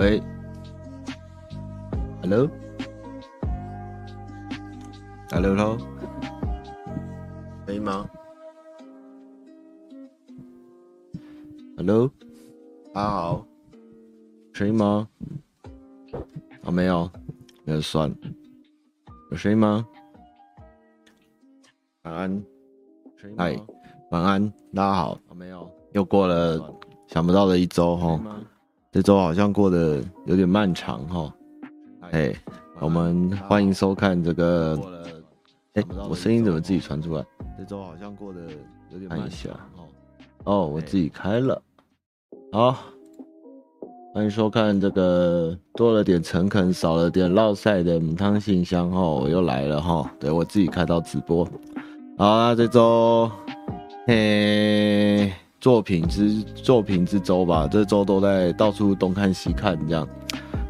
[0.00, 0.20] 喂
[2.22, 2.48] ，Hello，Hello，
[7.66, 8.08] 可以吗
[11.76, 12.10] ？Hello，
[12.94, 13.46] 大家好，
[14.54, 15.06] 声音吗？
[16.64, 17.10] 啊，没有，
[17.64, 18.08] 没有算。
[18.08, 18.16] 了，
[19.30, 19.86] 有声音吗？
[22.04, 22.42] 晚安，
[23.36, 23.54] 嗨，
[24.10, 25.10] 晚安，大家好。
[25.28, 26.74] 啊，没有，又过了
[27.06, 28.18] 想不到的一周哈。
[28.92, 31.32] 这周好像过得有点漫长哈，
[32.10, 32.34] 哎，
[32.80, 34.76] 我们欢迎收看这个，
[35.74, 37.24] 哎，我声音怎么自己传出来？
[37.56, 38.40] 这周好像过得
[38.90, 39.84] 有点慢一下哈，
[40.42, 41.62] 哦，我自己开了，
[42.50, 42.76] 好，
[44.12, 51.48] 欢迎收看这个多了点诚恳，少了点烙赛的母汤信箱哈，我又来了哈，对，我自己开到直播，
[52.18, 53.30] 好，啊这周，
[54.08, 55.32] 嘿。
[55.60, 60.08] 作品之作品之周吧，这周都在到处东看西看这样，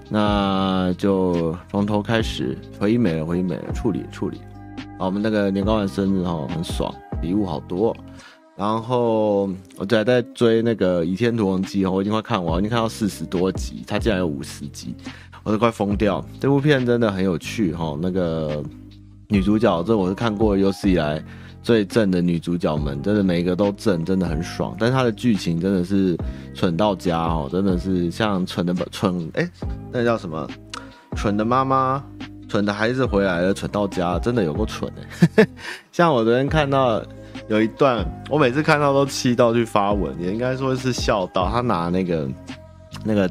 [0.08, 4.40] 那就从头开始，回忆美了，回忆美了，处理处理。
[4.98, 6.92] 好，我们那个年糕丸生日哈，很爽，
[7.22, 7.96] 礼物好多。
[8.56, 14.92] 然后我就还在追那个《倚天屠龙记》哈，我已经快看完，已经看到四十多集，它竟然有五十集，
[15.44, 16.22] 我都快疯掉。
[16.40, 18.60] 这部片真的很有趣哈，那个
[19.28, 21.24] 女主角，这我是看过有史以来。
[21.62, 24.74] 最正的女主角们，真的每一个都正，真的很爽。
[24.78, 26.16] 但是她的剧情真的是
[26.54, 29.50] 蠢到家哦，真的是像蠢的蠢哎、欸，
[29.92, 30.48] 那叫什么？
[31.16, 32.02] 蠢的妈妈，
[32.48, 34.90] 蠢的孩子回来了，蠢到家，真的有够蠢
[35.36, 35.46] 哎。
[35.92, 37.02] 像我昨天看到
[37.48, 41.50] 有一段，我每次看到都气到去发文，也应该说是笑到。
[41.50, 42.28] 他拿那个
[43.04, 43.30] 那个。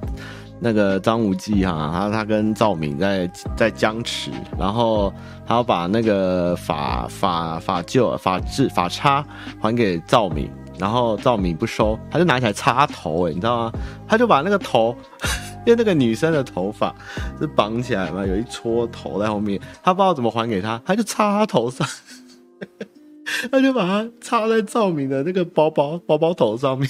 [0.60, 5.14] 那个张无忌哈，他他跟赵敏在在僵持，然后
[5.48, 9.26] 他要把那个法法法臼法治法叉
[9.62, 13.72] 还给赵敏，然后赵敏不收，他就拿起来插头，哎，你知道吗？
[14.08, 14.96] 他就把那个头，
[15.66, 16.94] 因为那个女生的头发
[17.40, 21.88] 是绑起来嘛，有一撮头在后面，他不知道怎么还给他，他就插他头上，
[23.50, 26.90] 他就把它插在赵敏的那个包包包包头上面。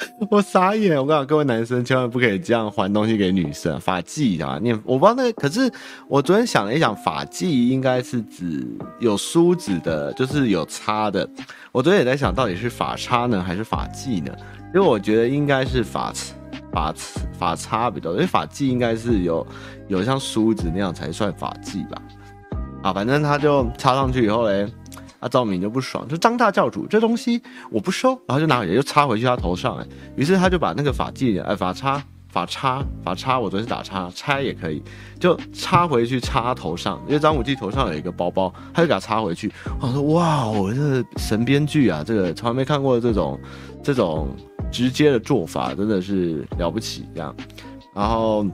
[0.30, 0.96] 我傻眼！
[0.96, 3.78] 我跟你讲，各位男生千万不可以这样还东西给女生。
[3.80, 5.70] 发髻啊，念我不知道那个，可是
[6.08, 8.66] 我昨天想了一想，发髻应该是指
[8.98, 11.28] 有梳子的，就是有插的。
[11.72, 14.32] 我昨天也在想，到底是发叉呢，还是发髻呢？
[14.74, 16.12] 因为我觉得应该是发
[16.72, 16.94] 发
[17.38, 19.46] 发叉比较多，因为发髻应该是有
[19.88, 22.00] 有像梳子那样才算发髻吧。
[22.82, 24.66] 啊，反正他就插上去以后嘞。
[25.20, 29.86] 啊，赵敏就不爽，就张大教主这东西我不收，然后就拿回去就插回去他头上，哎，
[30.16, 34.82] 于是他就把那个发髻，哎，发插、法插、法插，我昨天是打叉，拆也可以，
[35.18, 39.52] 就插回去插头上，因为张无忌头上有一个包包，他就给他插回去。
[39.78, 43.38] 我说哇，我这神编剧啊，这个从来没看过这种
[43.82, 44.28] 这种
[44.72, 47.36] 直接的做法，真的是了不起这样。
[47.94, 48.46] 然后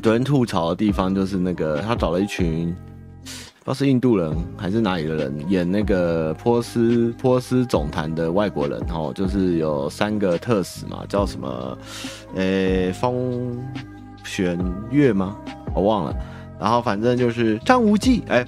[0.00, 2.72] 昨天吐槽的地方就是那个他找了一群。
[3.64, 11.78] 不知道是印度人还是哪里的人演那个波斯波斯总坛的外国人哦，就是有三个特使嘛，叫什么？
[12.34, 13.58] 诶、风
[14.22, 14.58] 玄
[14.90, 15.34] 月吗？
[15.74, 16.14] 我忘了。
[16.60, 18.46] 然后反正就是张无忌，哎、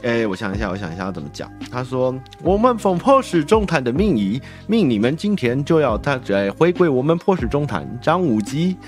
[0.00, 1.52] 欸、哎、我想一下，我想一下要怎么讲。
[1.70, 8.78] 他说：“我们奉波斯总坛的命仪，命你们今天就要他来回归我们波斯总坛。”张无忌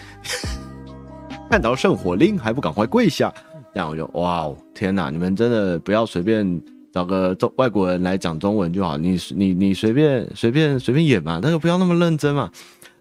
[1.51, 3.31] 看到圣火令还不赶快跪下。
[3.77, 5.11] 这样我就哇天哪！
[5.11, 12.51] 你们真的不要随便找个中外国人来讲中文就好，你你你随便随便随便演嘛，但是不要那么认真嘛。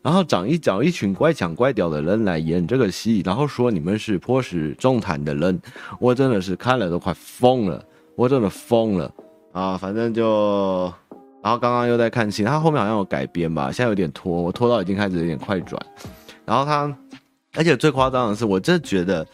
[0.02, 5.58] 然后找一找一群乖巧乖屌的人来演这个戏，然后说你们是波斯总坛的人，
[5.98, 7.82] 我真的是看了都快疯了，
[8.18, 9.10] 我真的疯了
[9.54, 9.78] 啊！
[9.78, 10.94] 反正就，
[11.42, 15.82] 然后刚刚又在看戏，他后面好像有改编吧，现在有点拖，我拖到已经开始有点快转。
[16.44, 16.94] 然后他，
[17.54, 19.26] 而且最夸张的是，我真的觉得。《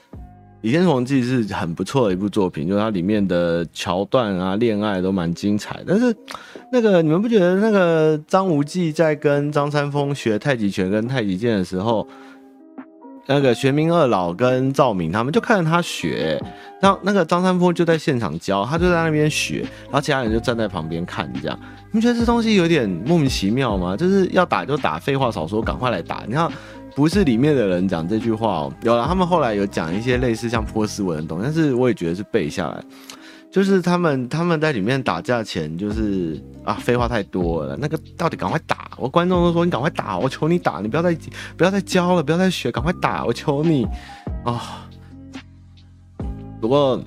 [0.61, 5.83] 倚天屠龙记》是很不错的一部作品，就是它里面的桥段啊、恋爱都蛮精彩。
[5.87, 6.15] 但是，
[6.71, 12.07] 那个你们不觉得那个张无忌在跟张三丰学太极拳跟太极剑的时候，
[13.25, 16.39] 那个玄冥二老跟赵敏他们就看着他学，
[16.79, 21.59] 然后那个张三丰就在现场教，他就在那边学，然后其他人就站在旁边看，这样
[21.91, 23.97] 你们觉得这东西有点莫名其妙吗？
[23.97, 26.23] 就是要打就打，废话少说，赶快来打！
[26.27, 26.47] 你看。
[26.95, 32.83] 不是里面的人讲这句话哦，有了，他们后来有讲一些类似像波斯文的东西，但是我也觉得是背下来，
[33.49, 41.17] 就是他们他们在里面打架前就是啊废话太多了，那个到底赶快打，我观众都说你赶快打，我求你打，你不要再
[41.55, 43.87] 不要再教了，不要再学，赶快打，我求你
[44.43, 44.87] 啊！
[46.59, 47.01] 不过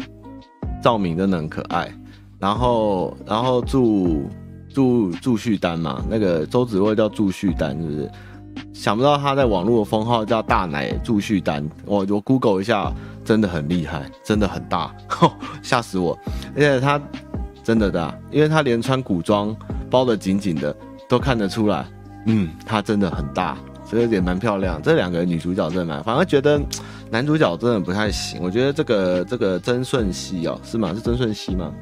[0.83, 1.93] 赵敏真的很可爱，
[2.39, 4.29] 然后然后祝
[4.73, 8.11] 祝祝绪丹嘛，那个周子若叫祝绪丹是不是？
[8.75, 12.93] 想不到他在网络的封号叫大奶祝绪丹，我我 Google 一下，
[13.25, 14.95] 真的很厉害，真的很大，
[15.63, 16.19] 吓死我！
[16.55, 17.01] 而且他
[17.63, 19.57] 真的大，因为他连穿古装
[19.89, 20.77] 包得紧紧的
[21.09, 21.87] 都看得出来，
[22.27, 23.57] 嗯，他真的很大，
[23.89, 24.83] 所以也蛮漂亮。
[24.83, 26.61] 这两个女主角真的蛮，反而觉得
[27.11, 28.41] 男主角真的不太行。
[28.43, 30.93] 我觉得这个这个曾舜晞哦，是吗？
[30.93, 31.73] 是曾舜晞吗？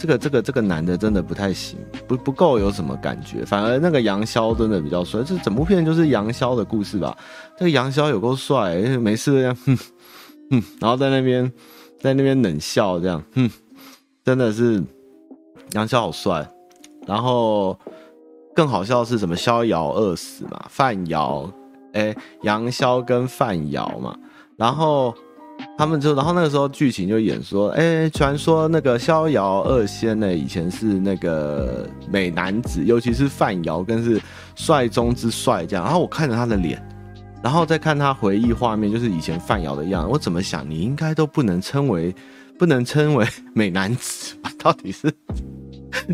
[0.00, 5.22] 这个这个这个男的真的不太行，不不够有什么感觉，反而那个杨逍真的比较帅。
[5.22, 7.14] 这整部片就是杨逍的故事吧？
[7.58, 9.76] 这个杨逍有够帅，没事这样，哼
[10.52, 11.52] 哼，然后在那边
[12.00, 13.50] 在那边冷笑这样，哼，
[14.24, 14.82] 真的是
[15.72, 16.50] 杨逍好帅。
[17.06, 17.78] 然后
[18.54, 19.36] 更好笑的是什么？
[19.36, 21.52] 逍遥饿死嘛，范瑶，
[21.92, 24.16] 哎，杨逍跟范瑶嘛，
[24.56, 25.14] 然后。
[25.76, 34.20] 他们就，然后那个时候剧情就演说，哎，传说那个逍遥二仙呢，以前是那个美男子，尤其是范瑶更是
[34.54, 35.84] 帅中之帅，这样。
[35.84, 36.82] 然后我看着他的脸，
[37.42, 40.08] 然后再看他回忆画面，就是以前范瑶的样子。
[40.10, 42.14] 我怎么想，你应该都不能称为，
[42.58, 44.50] 不能称为美男子吧？
[44.58, 45.12] 到底是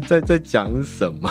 [0.08, 1.30] 在在讲什么？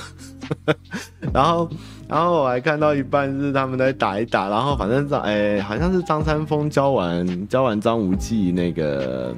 [1.33, 1.69] 然后。
[2.07, 9.33] 然后我还看到一半是他们在打一打，然后反正张哎，好像是张三丰教完教完张无忌那个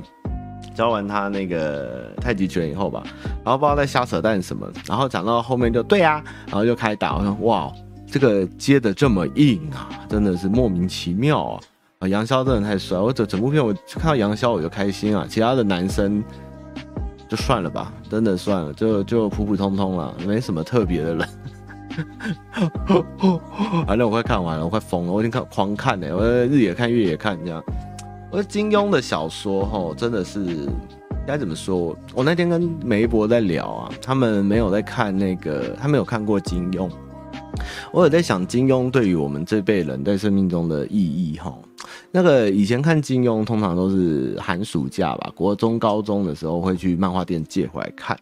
[0.76, 3.02] 教完他那个太极拳以后吧，
[3.42, 7.72] 然后不知道在瞎扯淡什么，然后讲到后面就对呀、啊，然后就开打，我说哇，
[8.06, 11.60] 这个接的这么硬啊，真的是莫名其妙啊！
[12.00, 16.22] 啊，杨逍真的太帅，我整整部片我看到杨逍我就开心啊，其他的男生
[17.30, 21.28] 就算了吧，真的算了，就就普普通通了，没什么特别的人。
[23.88, 27.64] 反正我快看完了，我快疯了，我已经看狂看呢，我日也看，月也看，这样。
[28.32, 30.70] 我金庸的小说，吼，真的是
[31.26, 31.98] 该怎么说？
[32.14, 36.90] 我那天跟梅博在聊啊，他们没有在看那个，他没有看过金庸。
[37.92, 41.54] 我有在想，金庸对于我们这辈人在生命中的意义，哈。
[42.12, 48.18] 那个以前看金庸，通常都是寒暑假吧，国中、高中的时候会去漫画店借回来看，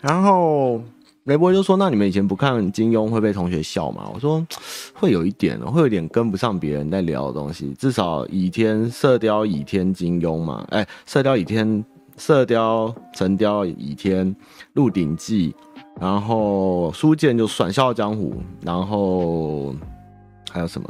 [0.00, 0.80] 然后。
[1.24, 4.42] 雷博就说：“那你们以前不看金庸会被同学笑吗？”我说
[4.96, 7.74] ：“会有一点，会有点跟不上别人在聊的东西。
[7.74, 11.84] 至少倚天、射雕、倚天、金庸嘛，哎、射雕、倚天、
[12.16, 14.34] 射雕、神雕、倚天、
[14.72, 15.54] 鹿鼎记，
[16.00, 18.30] 然后书剑就算《笑傲江湖》，
[18.66, 19.74] 然后
[20.50, 20.88] 还有什么？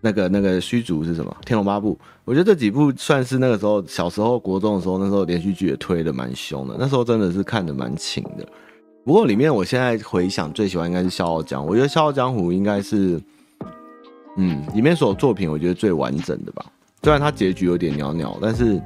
[0.00, 1.36] 那个那个虚竹是什么？
[1.46, 1.94] 《天龙八部》。
[2.24, 8.46] 我觉得这几部算是那个时候小时候国中的时候，那时候连续剧也推的蛮凶的，那时候真的是看的蛮勤的。”
[9.04, 13.20] 不过里面我现在回想最喜欢应该是《笑傲江湖》，我觉得《笑傲江湖》应该是，
[14.36, 16.66] 嗯，里面所有作品我觉得最完整的吧。
[17.04, 18.74] 虽然它结局有点鸟鸟，但是《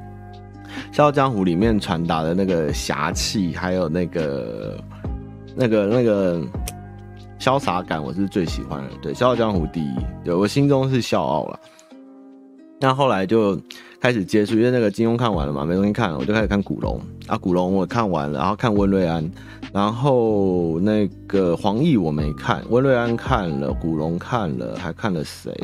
[0.91, 4.79] 笑傲江湖》里面传达的那个侠气，还有那个、
[5.55, 6.41] 那个、那个
[7.39, 8.89] 潇洒感，我是最喜欢的。
[9.01, 11.59] 对，《笑傲江湖》第一，对我心中是笑傲了。
[12.79, 13.59] 那后来就
[13.99, 17.37] 开始接触，因为那个金庸看完了嘛，没东西看了，我就开始看古龙啊。
[17.37, 19.29] 古龙我看完了，然后看温瑞安，
[19.71, 25.55] 然后那个黄易我没看，温瑞安看了，古龙看了，还看了谁？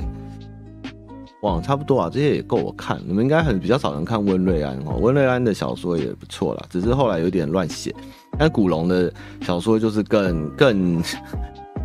[1.41, 2.99] 哇，差不多啊，这些也够我看。
[3.07, 7.93] 你们应该很比较少人看温瑞安哦，温瑞安的小说也不错啦，只是后来有点乱写。
[8.37, 9.11] 但古龙的
[9.41, 11.01] 小说就是更更，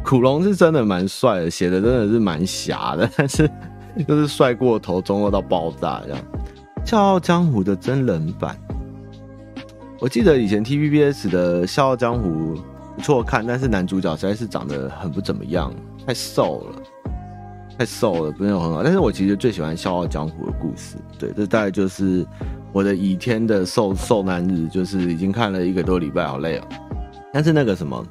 [0.04, 3.50] 古龙是真的蛮帅的，写的真的是蛮侠的，但是。
[4.08, 6.18] 就是帅过头，中二到爆炸这样，
[6.88, 8.56] 《笑傲江湖》的真人版，
[10.00, 12.54] 我记得以前 TVBS 的《笑傲江湖》
[12.96, 15.70] 不错看，但是男主角实在是长得很不怎么样，
[16.06, 16.81] 太瘦了，
[17.78, 18.82] 太瘦了，不是很好。
[18.82, 22.26] 但是我其实最喜欢《笑傲江湖》的故事，对，这大概就是
[22.72, 26.64] 我的倚天的瘦瘦男日，就是已经看了一个多礼拜，好累哦。
[27.32, 28.04] 但是那个什么，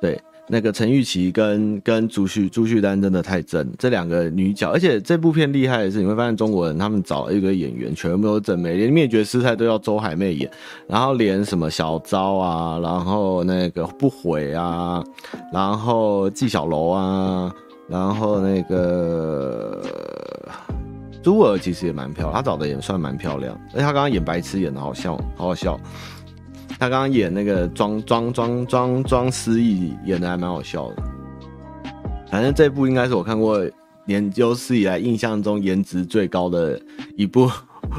[0.00, 0.20] 对。
[0.48, 10.50] 那个陈玉琪跟跟朱旭朱旭丹真的太正，这两个女角，而且这部片厉害的是，你会发现中国人他们找一个演员全部都正美，连灭绝师太都要周海媚演，
[10.88, 15.02] 然后连什么小昭啊，然后那个不悔啊，
[15.52, 17.54] 然后纪晓楼啊，
[17.92, 19.82] 然后那个
[21.22, 25.78] 珠儿其实也蛮漂亮，她长得也算蛮漂亮，而且她刚刚演白痴演的好笑，好好笑。
[26.78, 31.02] 他刚刚演那个庄庄庄庄庄思义演的还蛮好笑的，
[32.28, 33.64] 反正这部应该是我看过
[34.06, 36.80] 研究史以来印象中颜值最高的
[37.16, 37.48] 一部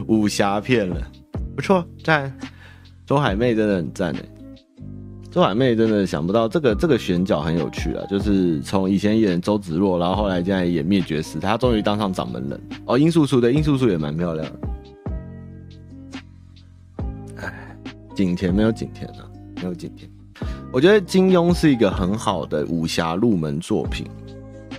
[0.07, 1.01] 武侠片了，
[1.55, 2.35] 不错，赞。
[3.05, 4.29] 周海媚真的很赞诶，
[5.33, 12.99] 周海媚真的想不到这个这个选角很有趣啊，就是从以前演周芷若，然后后来现在演灭绝师，他终于当上掌门人哦。
[12.99, 14.59] 殷素素的殷素素也蛮漂亮的。
[18.13, 19.25] 景甜没有景甜啊，
[19.55, 20.07] 没有景甜。
[20.71, 24.05] 我觉得金庸是一个很好的武侠入门作品，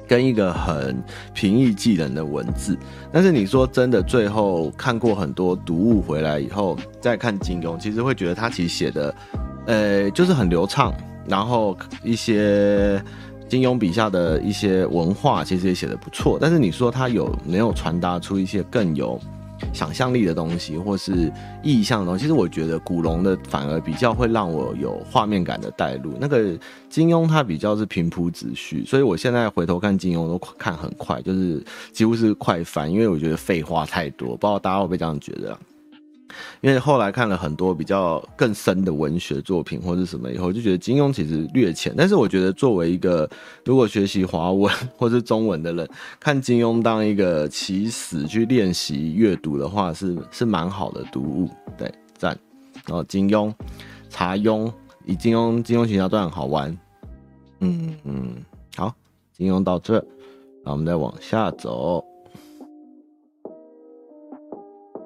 [0.06, 1.02] 跟一个很
[1.34, 2.78] 平易近人的文字。
[3.12, 9.12] 但是你说真的，最后看过很多读物回来以后再看金庸，其实会觉得他其实写的，
[9.66, 10.92] 呃，就是很流畅，
[11.28, 13.02] 然后一些。
[13.46, 19.20] 金庸笔下的一些文化其实也写的不错，但是你说他有没有传达出一些更有
[19.72, 21.30] 想象力的东西，或是
[21.62, 22.22] 意象的东西？
[22.22, 35.56] 其实我觉得古龙的反而比较会让我有画面感的带入，那个金庸他比较是平铺直叙，所以我现在回头看金庸都看很快，就是几乎是快翻，因为我觉得废话太多，不知道大家会不会这样觉得？
[36.60, 41.94] 因为后来看了很多比较更深的文学作品或者什么以后，就觉得金庸其实略浅。
[41.96, 43.28] 但是我觉得作为一个
[43.64, 45.88] 如果学习华文或是中文的人，
[46.18, 51.50] 看金庸当一个起始去练习阅读的话是，是是蛮好的读物。
[51.76, 52.38] 对，赞。
[52.86, 53.52] 然后金庸、
[54.10, 54.70] 查庸，
[55.06, 56.76] 以金庸金庸群侠传好玩。
[57.60, 58.34] 嗯嗯，
[58.76, 58.92] 好，
[59.32, 60.04] 金庸到这，
[60.64, 62.04] 那我们再往下走。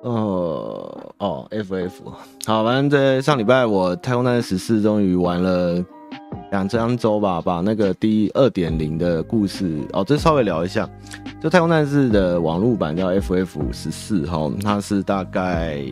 [0.03, 2.05] 哦哦，F F，
[2.47, 5.85] 好，反正在上礼拜我太空战士十四终于玩了
[6.53, 10.89] 两三周吧，把那个第二点零的故事哦，这稍微聊一下，
[11.43, 15.83] 就太空战士的网络版叫 F F 十四哈，它是大概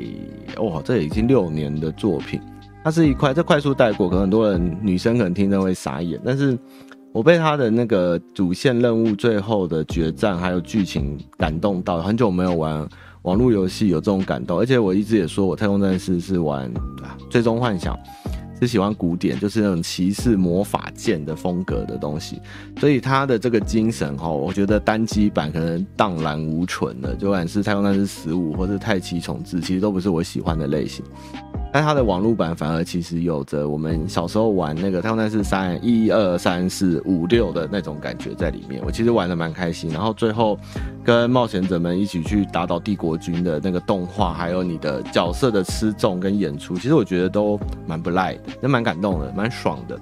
[0.58, 2.40] 哇，这已经六年的作品，
[2.84, 6.56] 它是一块这快速带过，可能很多人女生可能听着会傻眼，但是
[7.10, 12.88] 我被它的那个主线任务最后的决战还有剧情感动到，很久没有玩。
[13.26, 16.72] 网络游戏有这种感动，而且我一直也说，我太空战士是玩，
[17.28, 17.98] 最终幻想
[18.60, 22.40] 是喜欢古典，就是那种骑士魔法剑的风格的东西，
[22.78, 31.04] 所以他的这个精神哈，我觉得单机版可能荡然无存了，就不管是太空战士十五或是太极重置，其实都不是我喜欢的类型。
[31.76, 39.90] 但它的网络版反而其实有着我们小时候玩那个《太空战士三》一二三四五六的那种感觉在里面，我其实玩的蛮开心。
[39.90, 40.58] 然后最后
[41.04, 50.00] 跟冒险者们一起去打倒帝国军的那个动画，还有你的角色的吃重跟演出，其实我觉得都蛮不赖的，也蛮感动的，蛮爽的。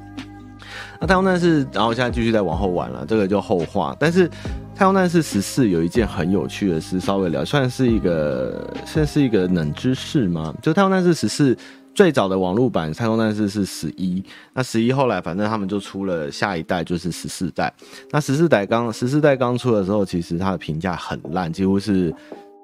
[1.07, 3.97] 太空战士，然后现在继续再往后玩了，这个就后话。
[3.99, 4.29] 但是
[4.75, 10.55] 太空战士十四有一件很有趣的事，稍微聊，算是一个算是一个冷知识吗？
[10.63, 11.57] 就太空战士十四
[11.95, 17.73] 最早的网络版太空战士是十一，那十一后来反正他们就出了下一代，就是十四代。
[18.11, 22.13] 那十四代刚十四代刚出的时候，其实它的评价很烂，几乎是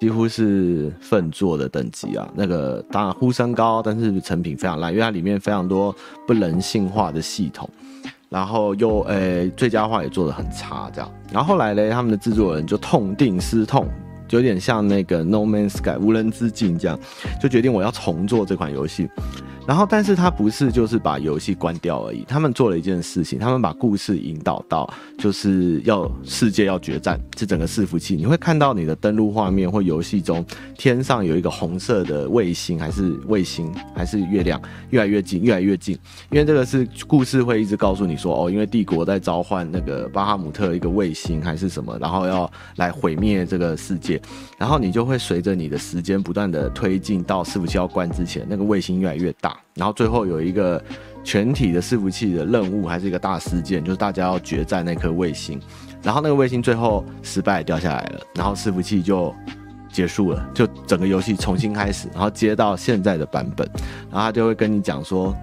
[0.01, 2.29] 几乎是粪作的等级啊。
[2.35, 5.95] 那个当然呼声高，但是成品非常烂，因为它里面非常多
[6.27, 7.69] 不人性化的系统。
[8.31, 11.13] 然后又诶、最佳化也做得很差，这样。
[11.33, 13.89] 然后后来呢，他们的制作人就痛定思痛，
[14.31, 16.97] 有点像那个 No Man's Sky 无人之境这样，
[17.43, 19.11] 就决定我要重做这款游戏。
[19.67, 30.45] 然后，但是他不是就是把游戏关掉而已，他们做了一件事情，他们把故事引导到就是要世界要决战，这整个伺服器，你会看到你的登录画面或游戏中
[30.77, 35.97] 天上有一个红色的卫星，还是卫星，还是月亮，越来越近，越来越近，
[36.31, 44.21] 因为这个是故事会一直告诉你说，哦，因为帝国在召唤那个巴哈姆特一个卫星还是什么，然后要来毁灭这个世界，
[44.59, 49.50] 然后你就会随着你的时间不断的推进到伺服器要关之前，那个卫星越来越大。
[49.75, 50.83] 然后最后有一个
[51.23, 55.61] 全体的伺服器的任务，还是一个大事件，就是大家要决战那颗卫星。
[56.03, 59.35] 然后那个卫星最后失败掉下来了，然后伺服器就
[59.93, 63.69] 结束了，就整个游戏重新开始，然后接到现在的版本。
[64.11, 65.35] 然后他就会跟你讲说，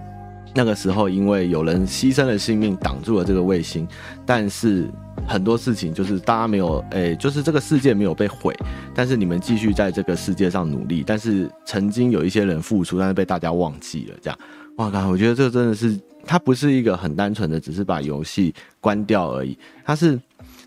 [0.56, 3.88] 那个时候因为有人牺牲了性命挡住了这个卫星，
[4.26, 4.90] 但是
[5.28, 8.56] 很多事情就是大家没有，诶，就是这个世界没有被毁，
[8.96, 14.40] 但是你们继续在这个世界上努力，但是曾经有一些人付出，但是被大家忘记了，这样，
[14.78, 20.18] 哇靠，我觉得这真的是，它不是一个很单纯的只是把游戏关掉而已，它是，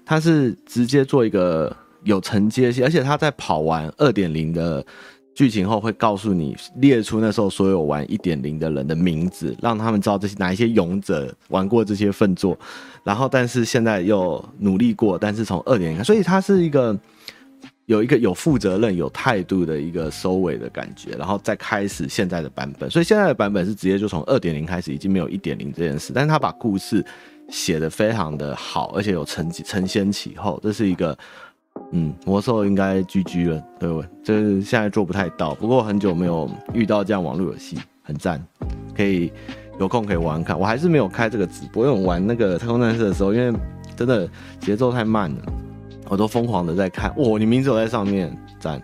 [0.04, 1.74] 它是直接做一个
[2.04, 4.84] 有承接性，而且它在跑完二点零的。
[5.32, 12.58] 剧情后会告诉你列出那时候所有玩一点零的人的名字，让他们知道这些哪一些勇者玩过这些粪作，
[13.04, 16.98] 然后但是现在又努力过，但是从二点零，所以它是一个
[17.86, 22.90] 有一个有负责任、有态度的一个收尾的感觉，然后再开始现在的版本。
[22.90, 27.02] 所以现在的版本是直接就从二点零开始，已经没有一点零这件事，但是他把故事
[27.48, 31.16] 写得非常的好，而且有承承先启后，这是一个。
[31.92, 34.08] 嗯，魔兽应该 GG 了，对不对？
[34.22, 38.40] 就是现在做不太到，不过很久没有遇到这样网络游戏，很赞，
[38.94, 39.32] 可以
[39.78, 40.58] 有空可以玩看。
[40.58, 43.58] 我还是没有开这个直播，因为我玩那个太空战士的时候，因为
[43.96, 44.28] 真的
[44.60, 45.42] 节奏太慢了，
[46.08, 47.12] 我都疯狂的在看。
[47.16, 48.80] 哇，你名字有在上面，赞，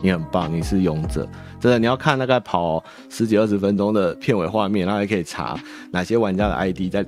[0.00, 1.26] 你很棒，你是勇者，
[1.58, 1.78] 真的。
[1.78, 5.58] 你要看大概跑十几二十分钟的片尾画面，然后还可以查
[5.90, 7.04] 哪些玩家的 ID 在，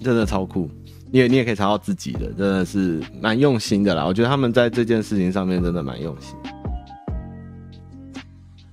[0.00, 0.70] 真的超酷。
[1.10, 4.04] 你也你也可以查到自己的，真的是蛮用心的啦。
[4.04, 6.36] 我觉得他们在这件事情上面真的蛮用心。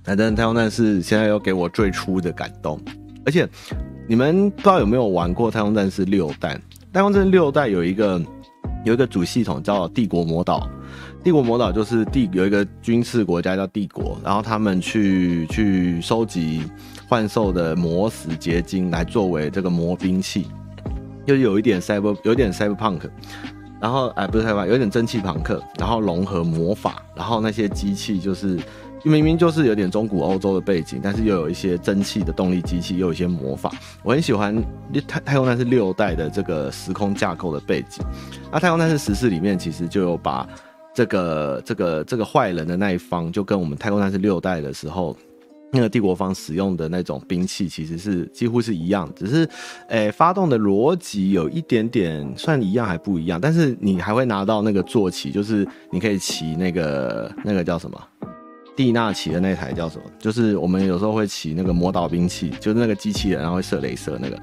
[0.02, 2.78] 反正太空战士现在又给我最初的感动，
[3.24, 3.48] 而且
[4.06, 6.60] 你们不知道有没有玩过太空战士六代？
[6.92, 8.20] 太空战士六代有一个
[8.84, 10.68] 有一个主系统叫帝国魔岛，
[11.22, 16.62] 帝国魔岛就是帝有一个军事国家叫帝国，然后他们去去收集
[17.08, 20.46] 幻兽的魔石结晶来作为这个魔兵器，
[21.26, 23.00] 又有一点 cyber 有点 cyberpunk，
[23.80, 28.58] 然后哎不是 cyberpunk，有点蒸汽朋克，然后融合魔法，然后那些机器就是。
[29.06, 33.70] 明明就是有点中古欧洲的背景，但是又有一些蒸汽的动力机器，又有一些魔法。
[34.02, 34.56] 我很喜欢
[35.06, 38.02] 太太空战士六代的这个时空架构的背景。
[38.50, 40.48] 那太空战士十四里面其实就有把
[40.94, 45.14] 这个这个这个坏人的那一方，就跟我们太空战士六代的时候
[45.74, 49.46] 那个帝国方使用的那种兵器，其实是几乎是一样，只是
[49.88, 53.40] 诶、发动的逻辑有一点点算一样还不一样。
[53.40, 58.00] 但是你还会拿到那个坐骑，就是你可以骑那个那个叫什么？
[58.76, 60.04] 蒂娜骑的那台叫什么？
[60.18, 64.38] 就是我们有时候会骑那个魔导兵器，就是那个机器人，然后会射雷射那个，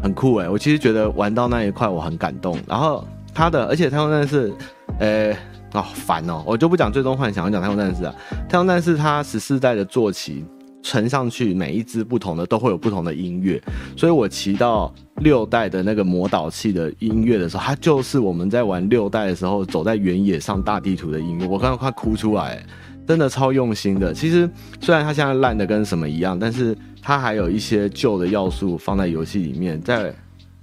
[0.00, 0.48] 很酷哎！
[0.48, 2.58] 我其实觉得玩到那一块我很感动。
[2.66, 4.52] 然后他的，而且他们那是，
[4.98, 5.36] 诶、
[5.72, 8.14] 哦烦哦，我就不讲最终幻想，我讲太空战士啊。
[8.48, 10.44] 太空战士它十四代的坐骑
[10.82, 13.60] 乘上去，每一只不同的都会有不同的音乐，
[13.96, 22.62] 所以我骑到六代的那个魔导器的音乐的时候，它就是我们在玩六代的时候走在原野上大地图的音乐，我刚刚快哭出来。
[23.04, 24.14] 真的超用心的。
[24.14, 24.48] 其实
[24.80, 30.14] 虽然它现在烂的跟什么一样，但是它还有一些旧的要素放在游戏里面，在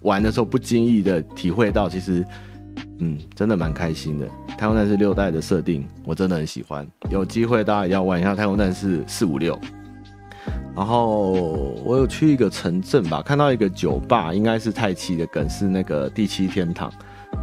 [0.01, 2.25] 玩的时候不经意的体会到，其实
[2.99, 4.27] 嗯，真的蛮开心的。
[4.57, 9.59] 太空战士六代的设定我真的很喜欢，有机会大家也要玩一下太空战士四五六。
[10.75, 11.31] 然后
[11.83, 16.91] 我有去一个城镇吧，看到一个酒吧，应该是泰七的梗，是那个第七天堂。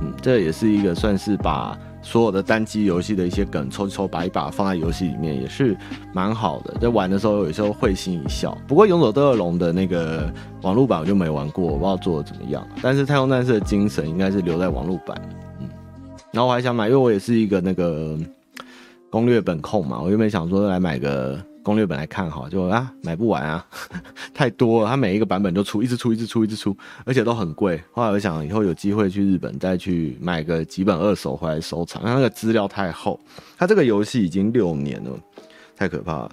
[0.00, 1.78] 嗯，这也是一个算是把。
[2.06, 5.76] 所有的单机游戏的一些梗抽抽把一把放在游戏里面也是
[6.12, 8.56] 蛮好的，在玩的时候有时候会心一笑。
[8.68, 12.64] 不过《勇者斗恶龙》的那个网络版我就没玩过，我不知道做的怎么样。
[12.80, 15.20] 但是《太空战士》的精神应该是留在网络版，
[15.60, 15.68] 嗯。
[16.30, 18.16] 然后我还想买，因为我也是一个那个
[19.10, 21.36] 攻略本控嘛，我原本想说来买个。
[21.66, 23.66] 攻略本来看好，就啊买不完啊，
[24.32, 24.88] 太多了。
[24.88, 27.82] 它每一个版本都出，一直出，一直出，一直出，而且都很贵。
[27.90, 33.18] 后来我想以后有机会去日本再去买个几本二手回来收藏，它那个资料太厚。
[33.58, 35.10] 它这个游戏已经六年了，
[35.74, 36.30] 太可怕了。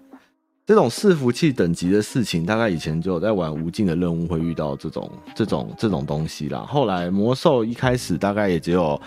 [0.67, 6.60] 这种伺服器等级的事情，大概以前就有在玩无尽的任务会遇到这种这种这种东西啦。
[6.60, 9.02] 后来魔兽一开始大概也只有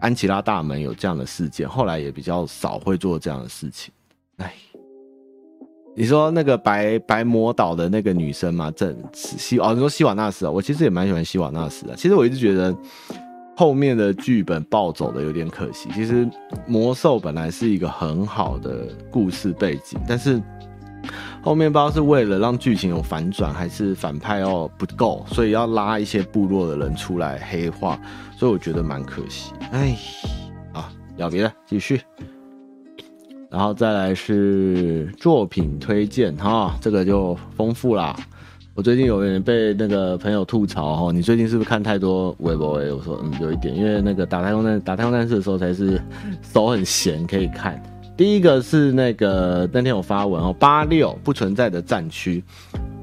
[0.00, 3.92] 安琪拉大门有这样的事件，后来也比较少会做这样的事情。
[4.36, 4.54] 哎。
[5.94, 11.94] 你说那个白白魔岛的那个女生嘛，正西哦，你说西瓦纳斯啊，我其实也蛮喜欢西瓦纳斯的。
[11.94, 12.74] 其实我一直觉得
[13.54, 15.90] 后面的剧本暴走的有点可惜。
[15.92, 16.26] 其实
[16.66, 20.40] 魔兽本来是一个很好的故事背景，但是
[21.42, 28.00] 后面不知道是为了让剧情有反转，还是反派要不够，所以要拉一些部落的人出来黑化，
[28.34, 29.52] 所以我觉得蛮可惜。
[29.72, 29.94] 哎，
[30.72, 32.00] 啊，要别的继续。
[33.52, 38.16] 然后再来是作品推荐哈，这个就丰富啦。
[38.74, 42.70] 我最近有人被那个朋友吐槽哈，你最近是不是看太多微博？
[42.78, 46.00] 我说嗯，有一点，因为那个打太空战打太空战士的时候才是
[46.40, 47.78] 手很闲可以看。
[48.16, 52.42] 第一个是那个那天我发文哦，八六不存在的战区，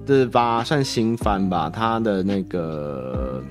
[0.03, 3.43] 这是八算新番吧，它的那个。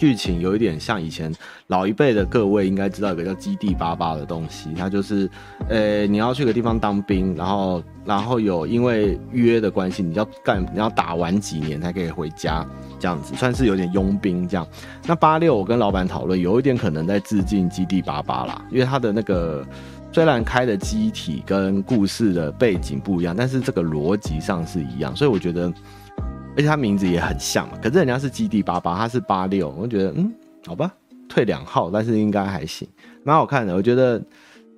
[0.00, 1.30] 剧情有一点像以前
[1.66, 5.28] 老一辈的各位应该知道一个叫基地八八的东西，它就是，
[5.68, 12.66] 呃、你要去个地方当兵，然后然后有因为约的关系，你要干你要打完几年才可以回家，
[12.98, 14.66] 这样子算是有点佣兵这样。
[15.06, 19.62] 那八六我跟老板讨论，有一点可能在致敬基地八八啦，因为它的那个
[20.12, 25.70] 虽然开的机体跟故事的背景不一样，但是这个逻辑上是一样，所以我觉得。
[26.56, 30.30] 而且他名字也很像嘛，可是人家是基地八八，他是八六，我觉得嗯，
[30.66, 30.92] 好吧，
[31.28, 32.86] 退两号，但是应该还行，
[33.24, 33.74] 蛮好看的。
[33.74, 34.20] 我觉得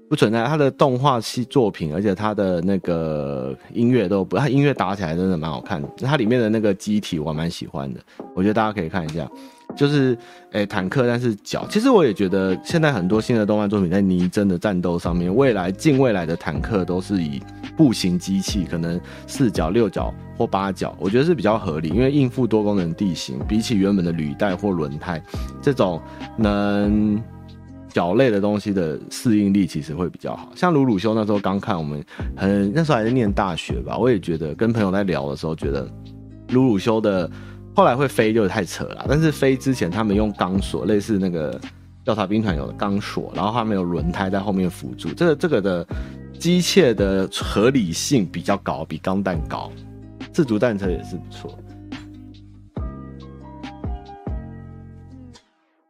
[0.08, 5.88] 不存在他的动画系作品，而且他的那个音乐都不，他音乐打起来真的蛮好看的。
[6.02, 8.00] 它里面的那个机体我蛮喜欢的，
[8.34, 9.28] 我觉得大家可以看一下。
[9.76, 10.16] 就是
[10.52, 11.66] 诶、坦克，但是脚。
[11.70, 17.40] 其实我也觉得，现在很多新的动漫作品在拟真的战斗上面，未来近未来的坦克都是以
[17.76, 25.22] 步行机器，可能四脚、六脚或八脚，我觉得是比较合理，因为应付多功能地形，比起原本的履带或轮胎
[25.60, 26.00] 这种
[26.36, 27.22] 能
[27.88, 30.50] 脚类的东西的适应力，其实会比较好。
[30.54, 32.04] 像鲁鲁修那时候刚看，我们
[32.36, 35.88] 很那时候还在念大学吧，我也觉得跟朋友在聊的时候，觉得
[36.50, 37.30] 鲁鲁修的。
[37.74, 41.58] 后来会飞就太扯了，但是飞之前他们用钢索，类似那个
[42.04, 45.86] 调查兵团有的钢索，然后他们有轮胎在后面辅助，这个这个的
[46.38, 49.72] 机械的合理性比较高，比钢弹高。
[50.32, 51.58] 自主弹车也是不错。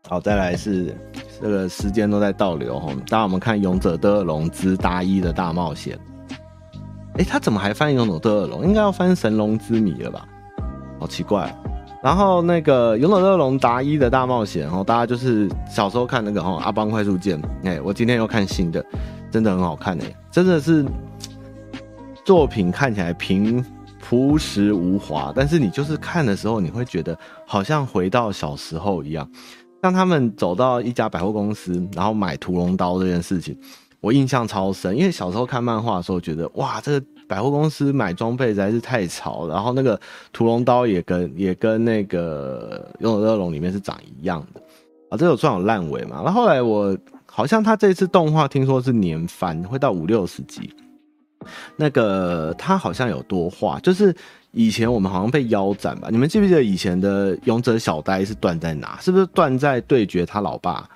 [0.08, 0.94] 好，再来是
[1.40, 5.98] 这个时间都在倒流哈，当我们看《勇者斗恶龙之大一的大冒险》，
[7.14, 8.62] 哎，他怎么还翻《勇者斗恶龙》？
[8.64, 10.28] 应该要翻《神龙之谜》了吧？
[11.00, 11.52] 好奇怪。
[12.02, 18.84] 然后那个《勇者斗龙达一的大冒险》，哦大家就是小时候看那个哦阿邦快速键，哎，我今天又看新的，
[19.30, 20.84] 真的很好看哎，真的是
[22.24, 23.64] 作品看起来平
[24.00, 29.30] 朴实无华，但是你就是看的时候，你会觉得好像回到小时候一样。
[29.80, 33.56] 像他们走到一家百货公司，然后买屠龙刀这件事情，
[34.00, 37.06] 我印象超深，因为小时候看漫画的时候觉得哇，这个。
[37.26, 39.98] 百货公司买装备实在是太潮，然后那个
[40.32, 44.61] 屠龙刀也跟也跟那个《勇者斗恶龙》里面是长一样的
[45.11, 46.22] 啊，这有算有烂尾嘛？
[46.24, 50.70] 那后来我好像他这次动画听说是年番，会到五六十集。
[51.76, 54.14] 那个他好像有多话，就是
[54.52, 56.08] 以前我们好像被腰斩吧？
[56.11, 58.96] 你们记不记得以前的勇者小呆是断在哪？
[59.00, 60.88] 是不是断在对决他老爸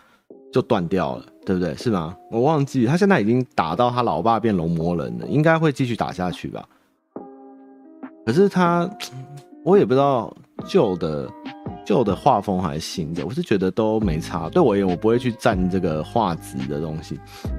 [0.53, 1.25] 就断掉了？
[1.47, 1.73] 对不对？
[1.77, 2.17] 是吗？
[2.31, 6.69] 我忘记他现在已经打到他老爸变龙魔人了，应该会继续打下去吧。
[8.27, 8.91] 可是他，
[9.65, 11.31] 我也不知道旧的
[11.85, 14.49] 旧的画风还是新的，我是觉得都没差。
[14.49, 17.17] 对我而言，我不会去占这个画质的东西，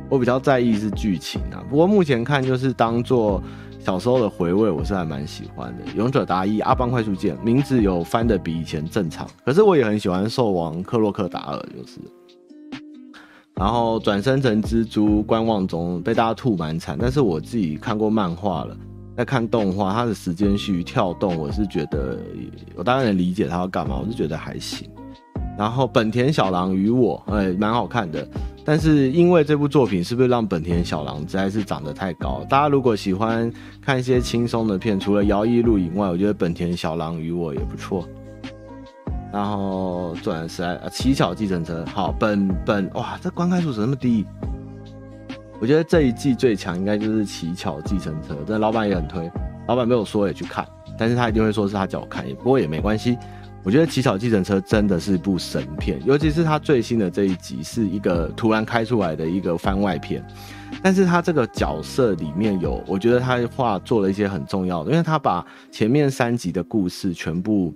[0.09, 1.63] 我比较在意是剧情啊。
[1.69, 3.41] 不过目前看就是当做
[3.79, 5.83] 小时候的回味，我是还蛮喜欢的。
[5.95, 12.01] 勇者达伊阿邦快速键名字有翻得比以前正常，可是我也很喜欢兽王克洛克达尔，就是。
[13.59, 18.77] 然后转生成蜘蛛，观望中被大家吐蛮惨，但是我自己看过漫画了，
[19.17, 22.19] 在看动画，它的时间序跳动，我是觉得
[22.75, 24.87] 我当然能理解它要干嘛，我是觉得还行。
[25.57, 28.27] 然后本田小狼与我，哎，蛮好看的，
[28.63, 32.45] 但是因为这部作品是不是让本田小狼实在是长得太高？
[32.47, 38.07] 大家如果喜欢看一些轻松的片，除了摇曳露营外，我觉得本田小狼与我也不错。
[39.37, 44.25] 然后转时来啊，奇巧计程车好，本本哇，这观看数怎么那么低？
[45.61, 49.31] 我觉得这一季最强应该就是乞巧计程车，这老板也很推，
[49.67, 50.65] 老板没有说也去看，
[50.97, 53.15] 但是他一定会说是他叫我看，不过也没关系。
[53.63, 60.25] 我觉得乞巧计程车真的是一部神片，尤其是他最新的这一集是一个突然开出来的一个番外篇，
[60.81, 67.71] 但是他这个角色里面有，我觉得他画做了一些很重要的，因为他把前面三集的故事全部。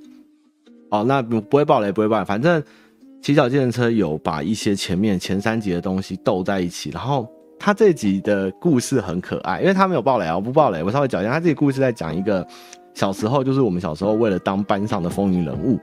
[0.92, 2.26] 哦，那不不会爆雷，不会爆雷。
[2.26, 2.62] 反正
[3.22, 7.28] 骑脚计程车有把一些前面前三集的东西斗在一起，然后
[7.58, 12.46] 他这集的故事很可爱，因为他没有爆雷啊，我不爆雷，我稍微讲一下，他这个故事在讲一个
[12.94, 15.80] 小时候，就是我们小时候为了当班上的风云人物，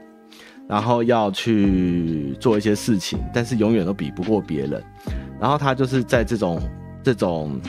[0.67, 4.83] 然后要去做一些事情，但是永远都比不过别人，
[5.39, 6.61] 然后他就是在这种
[7.03, 7.59] 这种。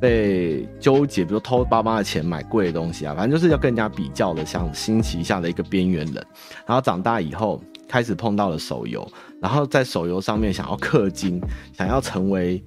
[0.00, 6.26] 被纠结，比如偷爸妈的钱买贵的东西啊，反正就是要跟人家比较的，像新奇下的一个边缘人。
[6.66, 9.06] 然后长大以后开始碰到了手游，
[9.40, 11.40] 然后在手游上面想要氪金，
[11.72, 12.62] 想要成为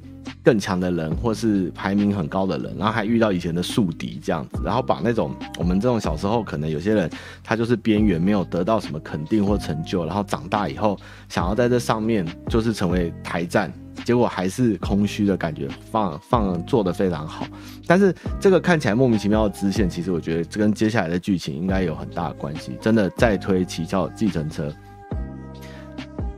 [0.50, 7.08] 更强的人，或是排名很高的人，然后还遇到以前的宿敌这样子，然后把那种我们这种小时候可能有些人
[7.44, 13.72] 他就是边缘，没有得到什么肯定或成就，然后长大以后想要在这上面就是成为台战。
[14.04, 17.46] 结果还是空虚的感觉，放放做得非常好，
[17.86, 22.76] 但是这个看起来莫名其妙的支线，其实我觉得这跟接下来的剧情应该有很大的关系。
[22.82, 24.74] 真的再推奇巧计程车，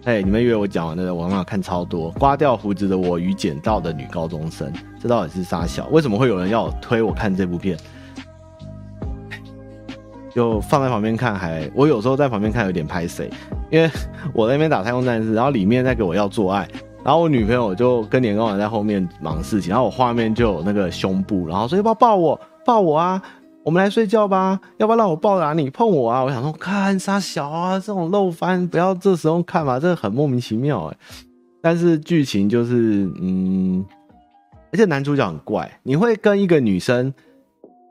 [0.04, 1.14] 哎，你们以为我讲完了？
[1.14, 5.88] 我刚刚看超多，刮掉胡子的我与捡到的女高中生，这到底是啥小？
[5.90, 7.78] 为什么会有人要推我看这部片？
[10.34, 13.30] 就放在旁边看还，我有时候在旁边看有点拍谢，
[13.70, 13.88] 因为
[14.34, 16.68] 我在那边打太空战士，然后里面在给我要做爱。
[17.04, 23.22] 然后我女朋友就跟年糕丸在后面忙事情，然后我画面就有那个胸部，然后说要不要抱我，抱我啊，
[23.64, 26.24] 我们来睡觉吧，要不要让我抱啊，你碰我啊？
[26.24, 30.98] 我想说看啥小啊，这种漏翻不要这时候看嘛，这很莫名其妙哎。
[31.62, 33.86] 但是剧情就是嗯，
[34.74, 37.14] 而且男主角很怪，你会跟一个女生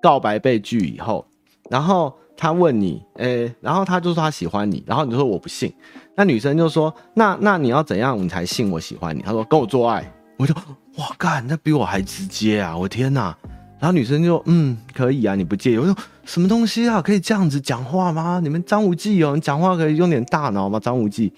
[0.02, 1.24] 告白被拒以后，
[1.70, 5.72] 然后他问你，诶，然后他就说他喜欢你，然后你就说我不信。
[6.16, 10.54] 那女生就说：“那那你要怎样你才信我喜欢你？”他说：“跟我做爱。”我就
[10.96, 12.76] 哇干，那比我还直接啊！
[12.76, 13.36] 我天哪！
[13.80, 15.78] 然后女生就嗯，可以啊，你不介意？
[15.78, 17.00] 我说什么东西啊？
[17.00, 18.38] 可以这样子讲话吗？
[18.42, 20.78] 你们张无忌哦，你讲话可以用点大脑吗？
[20.78, 21.32] 张无忌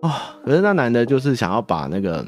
[0.00, 0.38] 啊！
[0.44, 2.24] 可是那男的就是想要把那个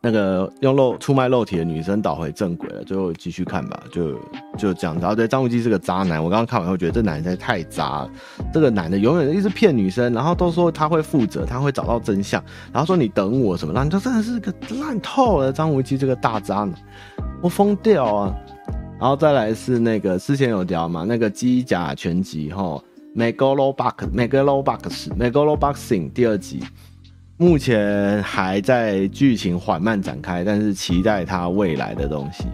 [0.00, 4.18] 那个用肉出卖肉体的女生倒回正轨了，最后继续看吧，就
[4.56, 5.00] 就这样子。
[5.00, 8.10] 然后对张无忌是个渣男，我刚刚看完后觉得这男人太渣了。
[8.52, 15.52] 这个男的永远一直骗女生，然后都说他会负责，他会找到真相，然后说你等我什么，那你就真的是个烂透了。
[15.52, 16.74] 张无忌这个大渣男，
[17.42, 18.34] 我疯掉啊！
[19.00, 22.80] 然后再来是那个之前有聊嘛，那个机甲全集哈
[23.16, 26.62] ，Megalobox，Megalobox，Megaloboxing 第二集。
[27.36, 32.44] 目前还在剧情缓慢展开，但是期待它未来的东西。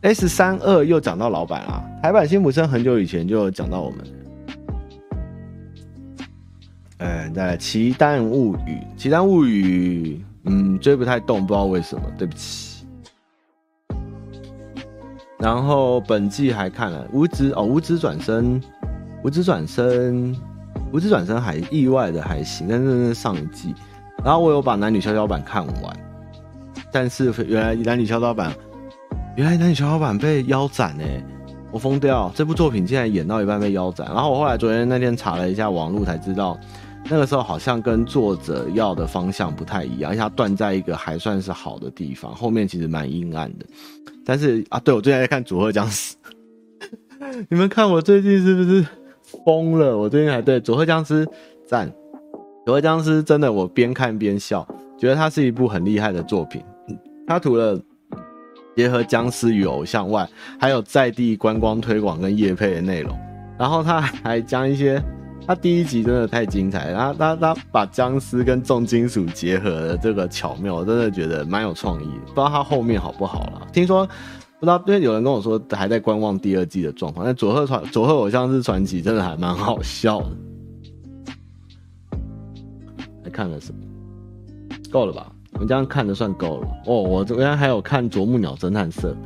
[0.00, 3.98] S 三二又讲到老板啊，台版辛普森很久以前就讲到我们。
[6.96, 10.14] 哎，再来《奇蛋物语》，《奇蛋物语》
[10.44, 12.67] 嗯追不太动，不知道为什么，对不起。
[15.38, 18.60] 然后本季还看了《无职》哦，《无职转生》，
[19.22, 20.34] 《无职转生》。
[20.90, 23.74] 无职转生还意外的还行，但是那上一季，
[24.24, 25.96] 然后我有把男女跷跷板看完，
[26.90, 28.50] 但是原来男女跷跷板，
[29.36, 31.22] 原来男女跷跷板被腰斩哎，
[31.70, 32.32] 我疯掉！
[32.34, 36.58] 这部作品竟然演到一半被腰斩，然后我后来昨天那天查了一下网络才知道，
[37.10, 43.66] 那个时候好像跟作者要的方向不太一样，而且它断在一个还算是好的地方，后面其实蛮阴暗的。
[44.28, 46.14] 但是啊，对，我最近在看《佐贺僵尸》，
[47.48, 48.86] 你们看我最近是不是？
[49.46, 49.96] 疯了！
[49.96, 51.24] 我最近还对《佐贺僵尸》
[51.66, 51.90] 赞，
[52.66, 56.62] 《佐贺僵尸》真的我边看边笑，觉得它是一部很厉害的作品。
[57.26, 57.80] 它除了
[58.76, 60.28] 结合僵尸与偶像外，
[60.60, 63.18] 还有在地观光推广跟业配的内容。
[63.58, 65.02] 然后他还将一些，
[65.48, 72.06] 他第一集真的太精彩，然后他他把僵尸跟重金属结合的这个巧妙，我真的觉得蛮有创意。
[72.26, 73.66] 不知道他后面好不好了？
[73.72, 74.06] 听说。
[74.60, 77.24] 不知道，因为有人跟我说还在观望第二季的状况。
[77.24, 80.30] 但佐贺传佐贺偶像是传奇，真的还蛮好笑的。
[83.22, 83.78] 还看了什么？
[84.90, 85.30] 够了吧？
[85.52, 86.68] 我们这样看的算够了。
[86.86, 89.16] 哦，我昨天还有看《啄木鸟侦探社》，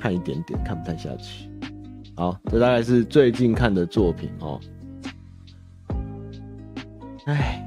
[0.00, 1.46] 看一点点，看不太下去。
[2.16, 4.58] 好，这大概是最近看的作品哦。
[7.26, 7.66] 哎，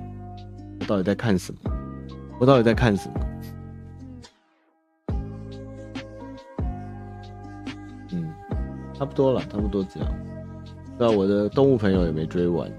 [0.79, 1.71] 我到底在看什么？
[2.39, 3.15] 我到底在看什么？
[8.11, 8.31] 嗯
[8.93, 10.09] 差不多了，差不多这样。
[10.97, 12.69] 那我的动物朋友也没追完。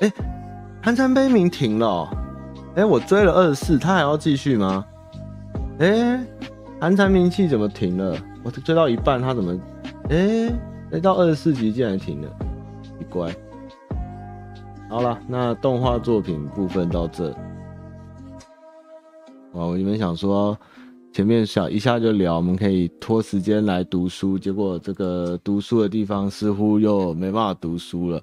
[0.00, 0.12] 哎、欸，
[0.82, 2.08] 寒蝉悲鸣停了、喔。
[2.76, 4.84] 哎、我追了二十四，他还要继续吗？
[5.78, 6.20] 哎、欸，
[6.80, 8.18] 寒蝉鸣泣怎么停了？
[8.42, 9.52] 我追到一半，他怎么？
[10.08, 10.52] 哎、欸，
[10.90, 12.28] 追到二十四集竟然停了，
[12.98, 13.34] 奇怪。
[14.92, 17.30] 好了，那动画作品部分到这。
[19.54, 20.56] 哇，我原本想说。
[21.14, 28.18] 前面想一下就聊，我们可以拖时间来读书，结果这个读书的地方似乎又没办法读书了。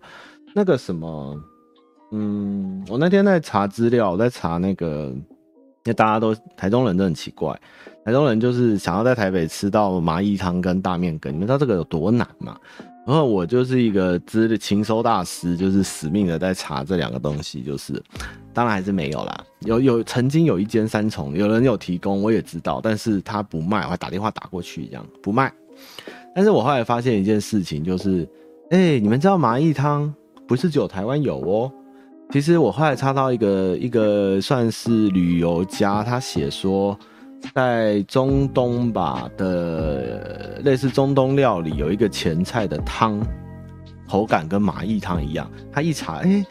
[0.56, 1.40] 那个什么，
[2.12, 5.24] 嗯，我那天在查资料，我在查那个，因
[5.86, 7.60] 为大家都台中人都很奇怪，
[8.04, 12.58] 台中人就是想要在台北吃到麻薏汤跟大面羹，你们知道这个有多难吗？
[13.08, 18.00] 然后我就是一个资的情收大师，就是死命的在查这两个东西，就是
[18.54, 19.44] 当然还是没有啦。
[19.62, 25.52] 有有曾经有一间三重，有人有提供，我也知道，但是他不卖，我还打电话打过去，一样不卖。
[26.36, 28.28] 但是我后来发现一件事情，就是
[28.70, 30.14] 哎、你们知道麻薏汤
[30.48, 31.72] 不是只有台湾有哦。
[32.32, 36.96] 其实我后来查到一个一个算是旅游家，他写说。
[37.54, 43.20] 在中东吧的类似中东料理，有一个前菜的汤，
[44.08, 45.50] 口感跟麻薏汤一样。
[45.72, 46.46] 他一查，哎、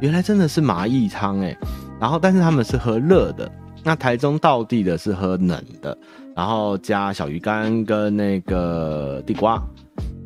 [0.00, 1.56] 原来真的是麻薏汤哎。
[2.00, 3.50] 然后，但是他们是喝热的，
[3.82, 5.96] 那台中道地的是喝冷的，
[6.34, 9.62] 然后加小鱼干跟那个地瓜。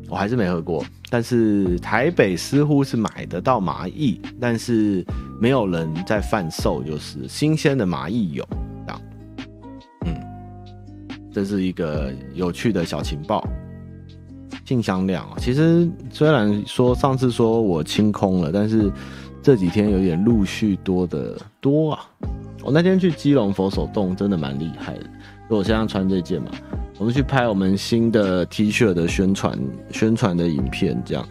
[0.09, 5.05] 我还是没喝过，但是台北似乎是买得到麻薏，但是
[5.39, 8.43] 没有人在贩售，就是新鲜的麻薏有。
[11.31, 13.45] 这是一个有趣的小情报。
[14.65, 18.91] 信箱量啊，其实虽然说上次说我清空了，但是
[19.41, 22.05] 这几天有点陆续多的多啊。
[22.61, 25.03] 我那天去基隆佛手洞，真的蛮厉害的。
[25.47, 26.51] 所以我现在穿这件嘛，
[26.99, 29.57] 我们去拍我们新的 T 恤的宣传
[29.91, 31.27] 宣传的影片，这样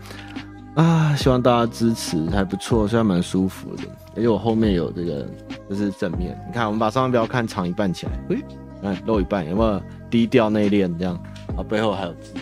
[0.75, 3.85] 啊，希望大家支持，还不错，虽然蛮舒服的。
[4.17, 5.29] 而且我后面有这个，
[5.71, 8.43] 就是正面，你看，我们把上面标看长一半起来，诶
[8.83, 11.15] 看露一半，有没有低调内敛这样？
[11.57, 12.35] 啊，背后还有字，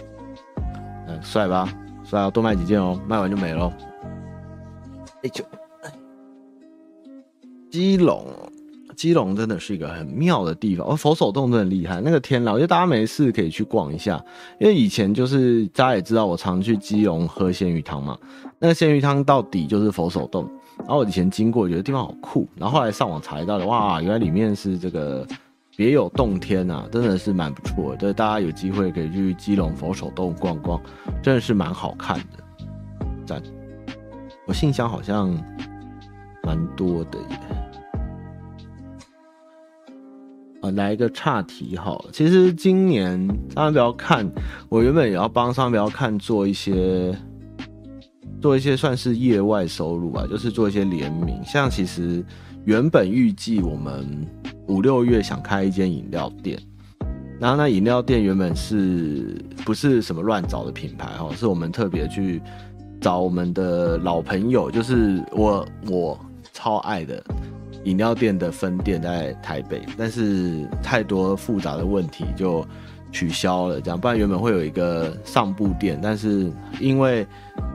[1.09, 1.72] 嗯，帅吧？
[2.05, 2.31] 帅啊！
[2.31, 3.72] 多卖几件哦，卖完就没了。
[5.22, 5.44] 哎就，
[7.70, 8.25] 基隆，
[8.94, 10.87] 基隆真的是一个很妙的地方。
[10.87, 14.22] 哦，佛手洞真的厉害，那个天牢，我觉得大家没事可以去逛一下。
[14.61, 18.16] 因为以前就是大家也知道，我常去基隆喝鲜鱼汤嘛。
[18.59, 20.49] 那个鲜鱼汤到底就是佛手洞。
[20.79, 22.46] 然后我以前经过，觉得地方好酷。
[22.55, 25.27] 然后后来上网查到的，哇，原来里面是这个。
[25.77, 27.99] 别有洞天啊，真的是蛮不错的。
[27.99, 30.81] 对，大家有机会可以去基隆佛手洞逛逛，
[31.23, 32.67] 真的是蛮好看的。
[33.27, 33.43] 赞，
[34.47, 35.31] 我信箱好像
[36.43, 37.39] 蛮多的耶。
[40.62, 42.11] 啊，来一个岔题好了。
[42.12, 44.27] 其实今年商标看，
[44.71, 47.15] 我原本也要帮商标看做一些。
[48.39, 51.43] 做一些算是业外收入吧，就是做一些联名。
[51.43, 52.25] 像其实
[52.66, 54.05] 原本预计我们
[54.66, 56.59] 五六月想开一间饮料店，
[57.38, 61.31] 然后那饮料店原本是不是什么乱找的品牌哈？
[61.37, 62.42] 是我们特别去
[63.00, 66.18] 找我们的老朋友，就是我我
[66.52, 67.22] 超爱的
[67.85, 72.66] 饮料店的分店在台北，但是太多复杂的问题就
[73.12, 76.50] 取消了，这样不然原本会有一个上部店，但是
[76.81, 77.24] 因为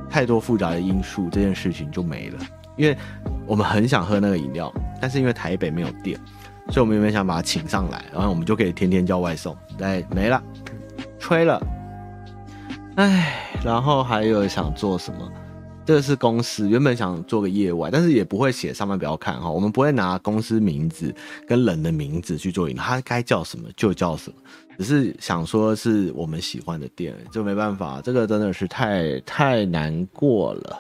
[0.10, 2.40] 太多复杂的因素，这件事情就没了。
[2.82, 2.98] 因为
[3.46, 6.20] 我们很想喝那个饮料，但是因为台北没有店，
[6.70, 9.56] 所以我们原本想把它请上来，然后我们就可以天天叫外送。
[9.78, 10.42] 对，没了，
[11.20, 11.62] 吹了。
[12.96, 15.32] 哎，然后还有想做什么？
[15.86, 19.50] 这个是公司原本想做个业外，但是也不会写上面不要看哈。
[19.50, 21.14] 我们不会拿公司名字
[21.48, 24.36] 跟人的名字去做饮料，它该叫什么就叫什么。
[24.78, 30.80] 只是想说是我们喜欢的店，就没办法，这个真的是太太难过了。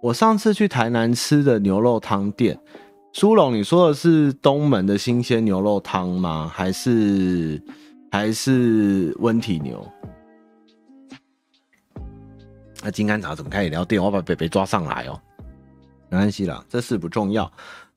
[0.00, 2.56] 我上次去台南吃的牛肉汤店，
[3.12, 6.48] 苏龙，你说的是东门的新鲜牛肉汤吗？
[6.54, 7.60] 还是
[8.10, 9.84] 还是温体牛？
[12.80, 14.00] 那金甘茶怎么开饮料店？
[14.02, 15.20] 我把北北抓上来哦，
[16.08, 17.50] 没关系啦，这事不重要。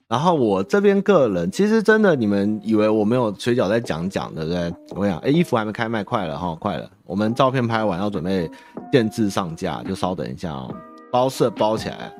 [0.07, 4.73] 然后我这边个人，其实真的，你们以为我没有水饺在讲讲，对不对？
[4.89, 6.89] 我跟你讲，哎，衣服还没开卖，快了哈，快了。
[7.05, 8.49] 我们照片拍完要准备
[8.91, 10.75] 建制上架，就稍等一下哦。
[11.11, 12.11] 包色包起来。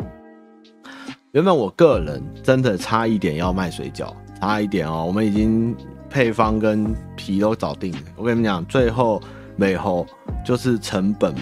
[1.32, 5.06] 原本我个人真的差一点要卖水饺，差一点哦。
[5.08, 5.76] 我们已经
[6.10, 8.00] 配方跟皮都找定了。
[8.18, 9.22] 我跟你们讲，最后
[9.58, 10.06] 最后
[10.46, 11.34] 就是成本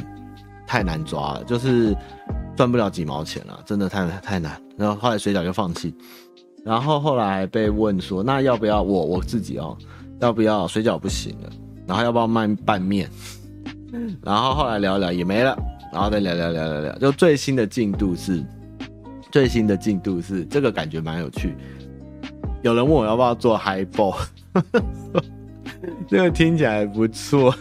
[0.68, 1.96] 太难抓了，就是
[2.56, 4.62] 赚不了几毛钱了，真的太太难。
[4.78, 5.94] 然后后来水饺就放弃。
[6.64, 9.76] 然后后来被问说，那要不要我我自己哦？
[10.20, 11.50] 要不要水饺不行了？
[11.88, 13.10] 然后要不要卖拌面？
[14.22, 15.58] 然后后来聊聊也没了，
[15.92, 18.44] 然后再聊聊聊聊聊，就最新的进度是，
[19.32, 21.56] 最新的进度是这个感觉蛮有趣。
[22.62, 24.16] 有人问我要不要做 Highball，
[26.08, 27.54] 这个听起来不错。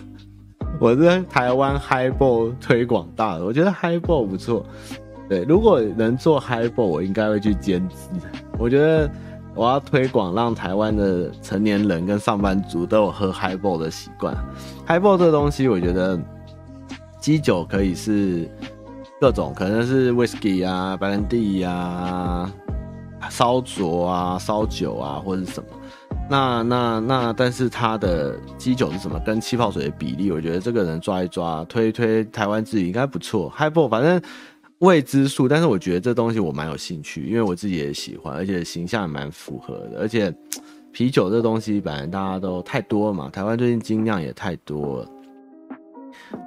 [0.80, 4.64] 我是台湾 Highball 推广大的，我觉得 Highball 不错。
[5.28, 7.96] 对，如果能做 Highball，我应该会去兼职。
[8.58, 9.10] 我觉得
[9.54, 14.36] 我要推广，让台湾的成年人跟上班族都有喝 Highball 的习惯。
[14.86, 16.18] Highball 这个东西，我觉得
[17.20, 18.48] 基酒可以是
[19.20, 22.52] 各种，可能是 Whisky 啊、白兰地啊、
[23.30, 25.68] 烧灼啊、烧酒啊，或者是什么。
[26.30, 29.18] 那那那，但是它的基酒是什么？
[29.20, 33.48] 跟气泡水的比例，我觉得这个人抓一抓，推一推台湾自己应该不错。
[33.48, 34.20] 还不反正。
[34.80, 39.98] 未知数，但是我觉得这东西我蛮有兴趣，因为我自己也喜欢，而且形象也蛮符合的。
[39.98, 40.32] 而且
[40.92, 45.10] 啤酒这东西本来大家都太多了嘛，台湾最近精酿也太多了。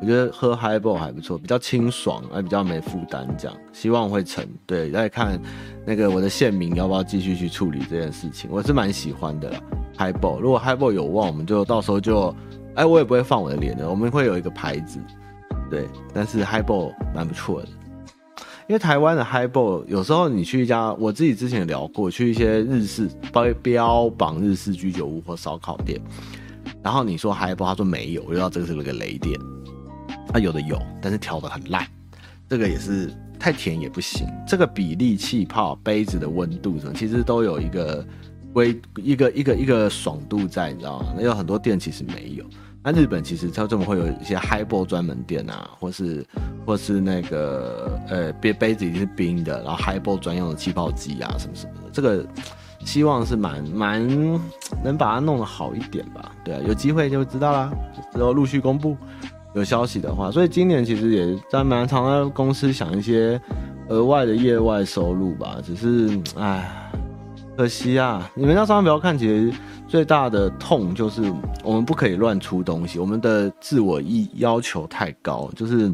[0.02, 3.28] 我觉得喝 Highball 还不错，比较清爽，还比较没负担。
[3.38, 4.46] 这样希望会成。
[4.66, 5.40] 对，再看
[5.86, 9.60] 那个我的县民要不要继续去处理这件事情，我是蛮喜欢的啦。
[9.98, 12.36] Highball 如果 Highball 有望，我们就到时候就，
[12.76, 15.00] 哎，我也不会放我的脸的，我们会有一个牌子。
[15.70, 17.68] 对，但是 Highball 蛮不错的。
[18.68, 26.00] 因为台湾的 Highball 有时候你去一家，我自己之前聊过，去一些日式标标榜日式居酒屋或烧烤店，
[26.84, 29.40] 然后你说嗨波他说没有，我知道这个是那个雷店。
[30.34, 31.86] 他有的有，但是调的很烂，
[32.48, 34.26] 这个也是太甜也不行。
[34.48, 38.06] 这个比例、气泡、杯子的温度什么，其实都有一个
[38.54, 41.14] 微一个一个一个爽度在，你知道吗？
[41.18, 42.46] 那有很多店其实没有。
[42.84, 46.26] 那日本其实它这么会有一些 Highball 专门店啊，或是
[46.66, 52.26] 或是那个呃杯杯子已经是冰的，然后 Highball 专用的气泡机啊什么什么的，这个
[52.86, 54.08] 希望是蛮蛮
[54.84, 56.32] 能把它弄得好一点吧。
[56.44, 57.72] 对啊，有机会就知道啦，
[58.14, 58.96] 之后陆续公布
[59.54, 60.32] 有消息的话。
[60.32, 63.40] 所以今年其实也在蛮常在公司想一些
[63.90, 66.78] 额外的业外收入吧，只是唉。
[67.58, 69.54] 可惜啊，你们要千万不要看，其实
[69.86, 71.22] 最大的痛就是
[71.64, 75.94] 我们不可以乱出东西，我们的自我意要求太高，就是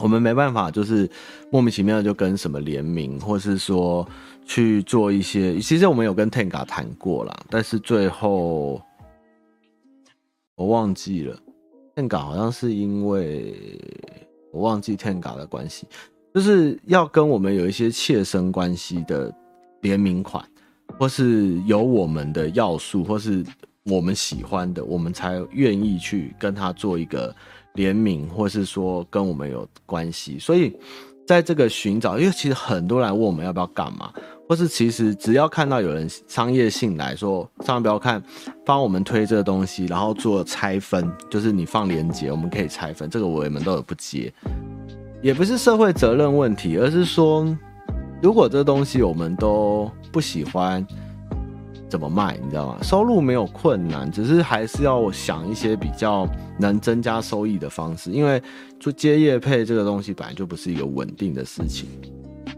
[0.00, 1.10] 我们没办法，就是
[1.50, 4.06] 莫名其妙就跟什么联名，或是说
[4.44, 5.58] 去做一些。
[5.60, 8.80] 其实我们有跟 Tenga 谈过啦，但是最后
[10.54, 11.38] 我忘记了
[11.96, 13.54] ，Tenga 好像是因为
[14.52, 15.86] 我忘记 Tenga 的关系，
[16.34, 19.34] 就是要跟我们有一些切身关系的
[19.80, 20.44] 联名款。
[20.98, 23.42] 或是有我们的要素，或是
[23.84, 27.34] 我们喜欢的，我们才愿意去跟他做一个
[27.74, 30.38] 联名，或是说跟我们有关系。
[30.38, 30.76] 所以，
[31.26, 34.12] 在这个寻找，因为其实很多人问我们要不要干嘛，
[34.48, 38.22] 或是其实只要看到有人商业性来说，上万不要看，
[38.64, 44.32] 帮我们推这个东西，然后做拆分，就是你放链接，我们可以拆分，这个我们都有不接，
[45.22, 47.46] 也不是社会责任问题，而是说。
[48.22, 50.86] 如果这东西我们都不喜欢，
[51.92, 52.38] 怎么卖？
[52.42, 52.78] 你知道吗？
[52.82, 56.26] 收入没有困难，只是还是要想一些比较
[56.58, 58.10] 能增加收益的方式。
[58.10, 58.42] 因为
[58.80, 61.86] 做接业配这个东西本来就不是一个稳定的事情。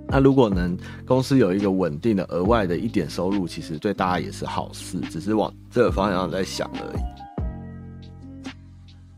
[0.07, 5.01] 那如果能公司有一个稳定的额外的一点收入，其实对大家也是好事。
[5.11, 8.51] 只是往这个方向在想而已，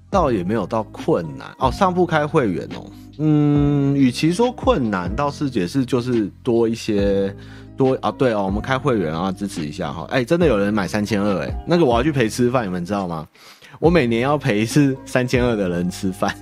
[0.08, 1.70] 倒也没有到困难哦。
[1.70, 2.86] 上不开会员哦。
[3.18, 7.34] 嗯，与其说困难，倒是解释就是多一些
[7.76, 10.06] 多啊，对哦，我们开会员啊，支持一下哈。
[10.10, 13.26] 哎、真的有人买三千二，哎，那个我要去陪吃饭，你们知道吗？
[13.78, 16.34] 我每年要陪是三千二的人吃饭。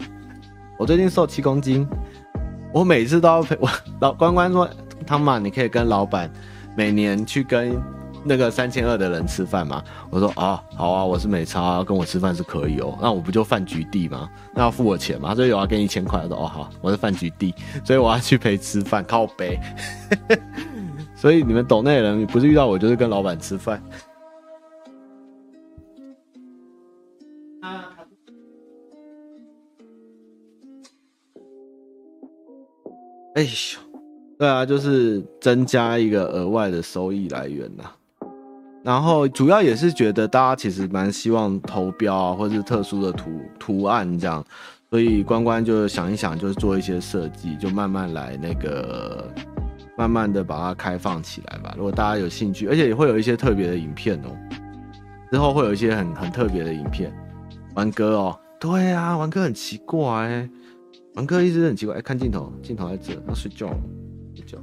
[0.78, 1.87] 我最近瘦七公斤，
[2.72, 3.68] 我每次都要陪我
[4.01, 4.68] 老关关说，
[5.07, 6.30] 汤马，你可以跟老板
[6.76, 7.76] 每年去跟。
[8.26, 9.85] 那个三千二的人吃饭吗？
[10.09, 12.97] 我说啊，好啊，我是美超啊，跟我吃饭是可以哦。
[12.99, 14.30] 那我不就饭局弟吗？
[14.55, 15.35] 那要付我钱吗？
[15.35, 16.22] 所以我要给你一千块。
[16.22, 17.55] 我说哦好，我是饭局弟，
[17.85, 19.61] 所以我要去陪吃饭，靠背。
[21.24, 23.82] 所以你们懂内人不是遇到我就是跟老板吃饭。
[33.34, 33.48] 哎呦，
[34.38, 37.84] 对啊，就是增加一个额外的收益来源呐。
[38.82, 44.44] 然后主要也是觉得大家其实蛮希望投标啊，或者是特殊的图图案这样，
[44.90, 49.26] 所以关关就想一想，就是做一些设计，就慢慢来那个，
[49.97, 51.74] 慢慢的把它开放起来吧。
[51.76, 54.36] 如果大家有兴趣，而且也会有一些特别的影片哦，
[55.30, 57.12] 之后会有一些很很特别的影片。
[57.74, 60.49] 玩哥哦，对啊，玩哥很奇怪，
[61.14, 63.78] 玩哥一直很奇怪，哎，看镜头，镜头在这，要睡觉了，
[64.34, 64.59] 睡觉，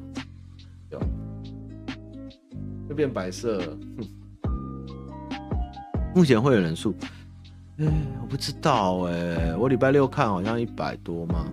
[0.89, 0.99] 睡觉。
[2.87, 3.77] 会变白色了，
[6.13, 6.93] 目前会员人数，
[7.77, 7.85] 哎，
[8.21, 11.45] 我不知道哎，我礼拜六看好像一百多吗？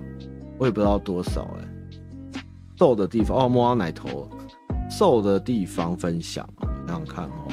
[0.58, 1.77] 我也不知道多少哎。
[2.78, 4.28] 瘦的地方哦，摸到奶头，
[4.88, 6.48] 瘦的地方分享，
[6.86, 7.48] 这样看哦。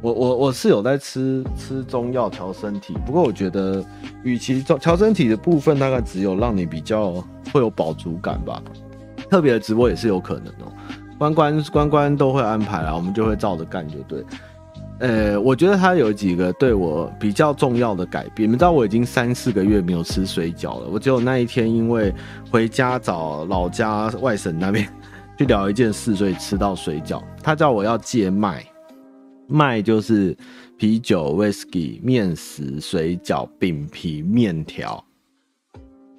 [0.00, 3.84] 我我我是有在吃吃中药调身体，不过我觉得，
[4.22, 7.12] 与其调调身体的部分，大概只有让你比较
[7.52, 8.62] 会有饱足感吧。
[9.30, 10.72] 特别的直播也是有可能哦。
[11.18, 14.24] 关关关关都会安排啦，我们就会照着干就对。
[15.00, 18.48] 呃，我觉得他有几个对我比较重要的改变。
[18.48, 22.12] 你知道我已经三四个月没有吃水饺了，我只有那一天因为
[22.50, 24.88] 回家找老家外省那边
[25.38, 27.22] 去聊一件事，所以吃到水饺。
[27.42, 28.66] 他叫我要戒麦，
[29.46, 30.36] 麦就是
[30.76, 35.04] 啤酒、whisky、面食、水饺、饼皮、面条、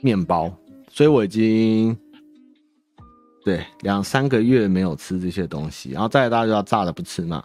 [0.02, 0.50] 面包，
[0.90, 1.98] 所以我已经。
[3.46, 7.42] 对，两三个月没有吃这些东西，然后再来大家就要炸的不吃嘛，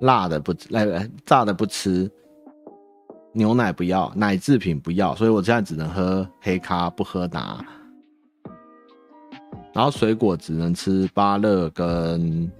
[0.00, 2.10] 辣的不来来炸的不吃，
[3.32, 7.64] 牛奶不要，奶制品不要，所以我现在只能喝黑咖，不喝拿。
[9.72, 12.50] 然后水果只能吃芭乐跟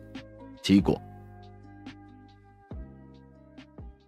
[0.62, 1.00] 奇异果，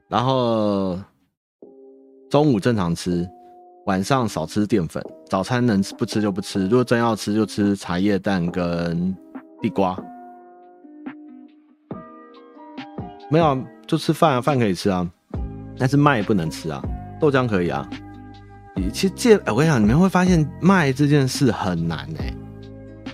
[0.08, 0.98] 然后
[2.28, 3.28] 中午正常吃。
[3.86, 6.64] 晚上少吃淀粉，早餐能吃不吃就不吃。
[6.64, 9.16] 如果真要吃，就吃茶叶蛋跟
[9.62, 9.98] 地瓜。
[13.30, 15.08] 没有，就吃饭啊，饭可以吃啊，
[15.78, 16.82] 但是麦不能吃啊，
[17.20, 17.88] 豆浆可以啊。
[18.92, 22.32] 其实这，我跟你讲，你们会发现麦这件事很难哎、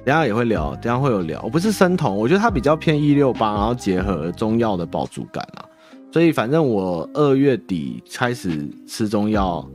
[0.04, 1.40] 等下也会聊，等下会有聊。
[1.42, 5.64] 我不是生酮，我觉得它比较偏一六八，然后结合中药的饱足感啊。
[6.12, 9.66] 所以反正我二月底开始吃中药。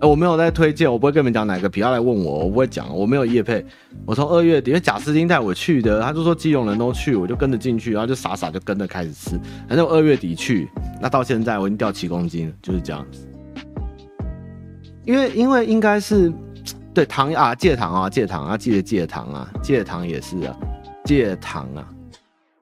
[0.00, 3.64] 我没有在推荐，我不会跟你们讲哪个皮，要来问我，我不会讲，我没有业配。
[4.06, 9.30] 我从二月底，因为贾斯汀带我去的，他就说基隆人都去，我就跟着进去，然后就傻傻就跟着开始吃。
[9.66, 10.68] 反正我二月底去，
[11.00, 13.26] 那到现在我已经掉七公斤了，就是这样子。
[15.04, 16.32] 因为因为应该是
[16.94, 20.56] 对糖啊，戒糖啊，戒糖啊，记得戒糖啊，戒糖也是啊，
[21.04, 21.88] 戒糖啊。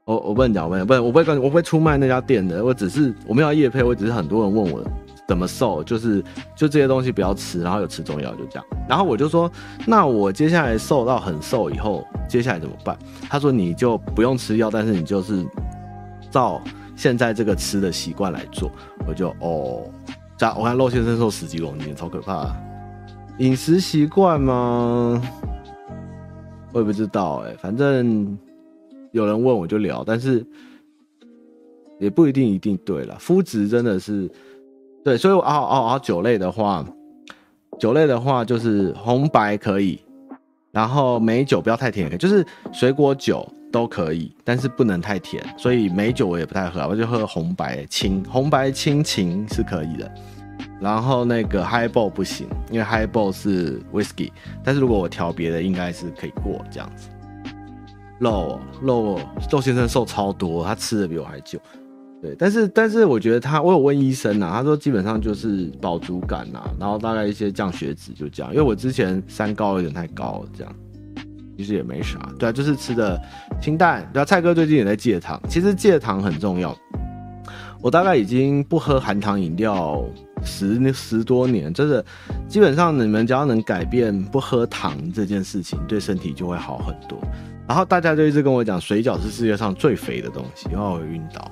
[0.04, 4.84] 我我不能讲，我不能，我不会跟，我不会出卖那家店的，我只是我没有业配，我只是很多人问我。
[5.26, 5.82] 怎么瘦？
[5.84, 6.22] 就是
[6.54, 8.64] 就这些东西不要吃，然后有吃中药就这样。
[8.88, 9.50] 然后我就说，
[9.86, 12.96] 那我接下来瘦到很瘦以后，接下来怎么办？
[13.28, 15.44] 他说你就不用吃药，但是你就是
[16.30, 16.62] 照
[16.94, 18.70] 现在这个吃的习惯来做。
[19.06, 19.82] 我就哦，
[20.36, 22.54] 这我看肉先生瘦十几公斤，超可怕。
[23.38, 25.20] 饮食习惯吗？
[26.72, 28.36] 我也不知道哎、反正
[29.10, 30.44] 有人问我就聊，但是
[31.98, 33.16] 也不一定一定对了。
[33.18, 34.30] 肤质真的是
[35.06, 36.84] 对，所以哦哦哦，酒类的话，
[37.78, 40.00] 酒类的话就是红白可以，
[40.72, 45.40] 然后美酒不要太甜，就是水果酒都可以，但是不能太甜。
[45.56, 50.10] 所以美酒我也不太喝，我就喝红白清，红白清琴是可以的。
[50.80, 54.32] 然后那个 Highball 不行，因为 Highball 是 Whisky，
[54.64, 57.08] 但是如果我调别的，应该是可以过这样子。
[58.18, 59.20] 肉肉
[59.52, 61.60] 肉先生瘦超多，他吃的比我还久。
[62.26, 68.52] 对，但是但是我觉得他，我有问医生呐，他说基本上就是饱足感呐，然后大概一些降血脂就这样。
[68.52, 70.74] 因为我之前三高有点太高，这样
[71.56, 72.18] 其实也没啥。
[72.36, 73.20] 对啊，就是吃的
[73.62, 74.08] 清淡。
[74.12, 76.76] 对啊，蔡哥最近也在戒糖，其实戒糖很重要。
[77.80, 80.04] 我大概已经不喝含糖饮料
[80.42, 82.04] 十十多年，真的，
[82.48, 87.16] 基本上你们只要能改变不喝糖这件事情，对身体就会好很多。
[87.68, 91.50] 然后大家就一直跟我讲，水饺是世界上最肥的东西，然后我会晕倒。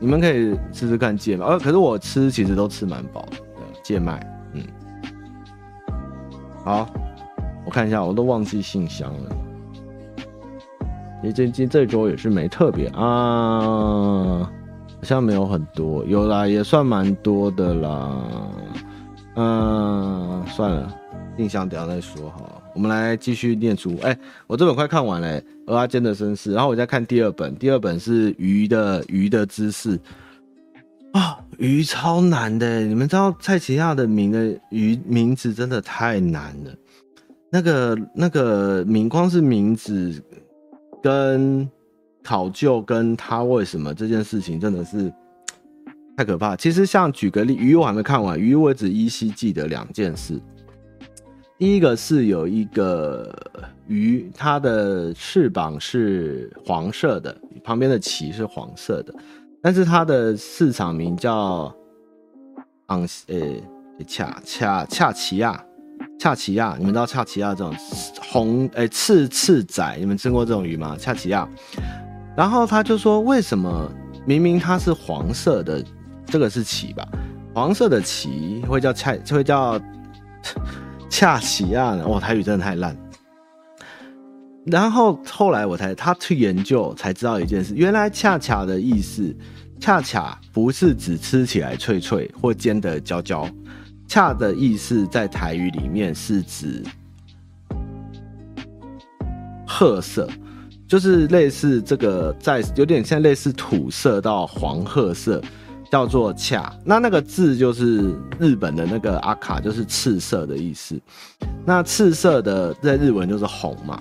[0.00, 3.36] 你们可以试试看戒麦，呃，可是我吃其实都吃蛮饱的，
[3.82, 4.18] 戒麦，
[4.54, 4.62] 嗯，
[6.64, 6.88] 好，
[7.66, 9.36] 我看一下，我都忘记信箱了。
[11.22, 18.16] 你最近这周也是没特别啊，好像没有很多，有啦，也算蛮多的啦。
[19.36, 20.90] 嗯，算了，
[21.36, 22.59] 印象等下再说好。
[22.74, 23.96] 我们来继续念书。
[24.02, 24.16] 哎、
[24.46, 29.98] 我这本快看完了，欸，《蚵仔煎的身世》，然后我再看第二本，第二本是鱼的鱼的知识
[31.12, 36.74] 啊，鱼超难的，你们知道蔡奇亚的名的鱼名字真的太难了，
[37.50, 40.22] 那个那个名光是名字。
[41.02, 41.66] 跟
[42.22, 45.10] 考究跟他为什么这件事情真的是
[46.14, 46.54] 太可怕。
[46.54, 50.38] 其实像举个例，鱼我还没看完，鱼我只依稀记得两件事。
[51.60, 53.30] 第一个是有一个
[53.86, 59.12] 鱼，它的翅膀是黄色的，旁边的鳍是黄色的，
[59.60, 61.70] 但是它的市场名叫
[62.86, 63.62] 昂诶
[64.08, 65.62] 恰恰恰奇亚。
[66.18, 67.74] 恰奇亚，你们知道恰奇亚这种
[68.30, 70.96] 红诶、刺刺仔，你们吃过这种鱼吗？
[70.98, 71.46] 恰奇亚，
[72.34, 73.90] 然后他就说，为什么
[74.24, 75.84] 明明它是黄色的，
[76.24, 77.06] 这个是鳍吧？
[77.54, 79.78] 黄色的鳍会叫恰，会叫
[81.10, 82.08] 恰喜亚呢？
[82.08, 82.96] 哇，台语真的太烂。
[84.64, 89.34] 然后后来我才他去研究才知道一件事，原来恰恰的意思，
[89.80, 93.48] 恰恰不是指吃起来脆脆或煎得焦焦。
[94.06, 96.82] 恰的意思在台语里面是指
[99.66, 100.28] 褐色，
[100.86, 105.42] 就是类似这个在有点像类似土色到黄褐色，
[105.90, 106.72] 叫做恰。
[106.84, 110.98] 那那个字就是日本的那个阿卡，就是赤色的意思。
[111.66, 114.00] 那赤色的在日文就是红嘛，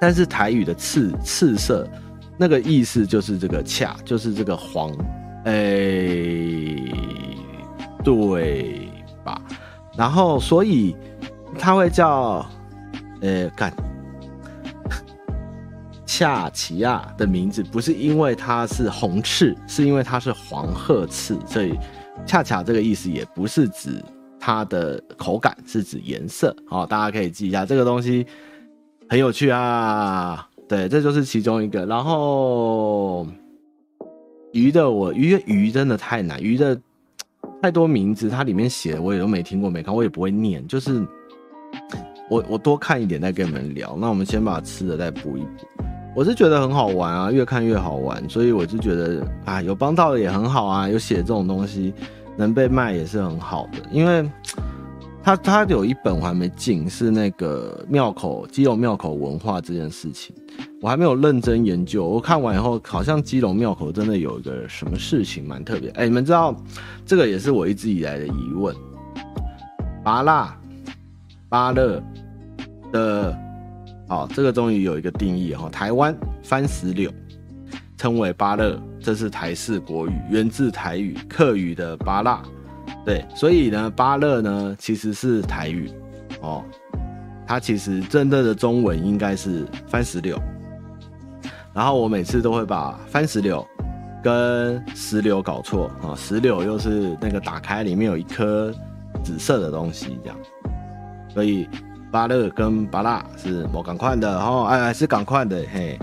[0.00, 1.86] 但是台语的赤赤色
[2.38, 4.90] 那个意思就是这个恰，就是这个黄。
[5.44, 5.54] 哎、
[8.02, 8.88] 对。
[9.24, 9.40] 吧，
[9.96, 10.96] 然后所以
[11.56, 12.44] 他会叫，
[13.20, 13.72] 呃，干
[16.14, 21.74] 恰奇亚的名字不是因为它是红翅，是因为它是黄褐翅，所以
[22.26, 24.04] 恰恰这个意思也不是指
[24.38, 26.54] 它的口感，是指颜色。
[26.68, 28.26] 好，大家可以记一下这个东西
[29.08, 30.46] 很有趣啊。
[30.68, 31.86] 对，这就是其中一个。
[31.86, 33.26] 然后
[34.52, 36.78] 鱼的我鱼鱼真的太难，鱼的。
[37.62, 40.66] 太多名字，它里面写的我也都没听过、没看，我也不会念。
[40.68, 41.02] 就是
[42.28, 43.96] 我我多看一点再跟你们聊。
[43.98, 45.48] 那我们先把吃的再补一补。
[46.14, 51.92] 我是觉得很好玩啊，越看越好玩，所以我就觉得啊，有帮到的也很好啊，有写这种东西
[52.36, 54.28] 能被卖也是很好的，因为。
[55.24, 60.34] 他他有一本我还没进，是那个庙口基隆庙口文化这件事情，
[60.80, 62.04] 我还没有认真研究。
[62.04, 65.90] 我看完以后，好像基隆庙口真的有一个什么事情蛮特别。
[65.90, 66.52] 哎、你们知道
[67.06, 68.74] 这个也是我一直以来的疑问。
[70.02, 70.48] 芭乐，
[71.48, 72.02] 芭乐
[72.90, 73.38] 的，
[74.12, 75.70] 好，这个终于有一个定义哈。
[75.70, 77.10] 台湾番石榴
[77.96, 82.38] 称为芭乐，这是台式国语，源自台语客语的芭乐。
[83.06, 85.90] 对，所以呢，芭乐呢其实是台语
[86.42, 86.62] 哦，
[87.46, 90.38] 它其实真正的中文应该是番石榴。
[91.72, 93.66] 然后我每次都会把番石榴
[94.22, 98.70] 跟石榴搞错啊、哦，石榴又是那个打开里面有一颗
[99.24, 100.36] 紫色的东西这样，
[101.30, 101.66] 所以
[102.12, 105.98] 芭乐跟芭乐是某港块的哦，哎，是港块的嘿，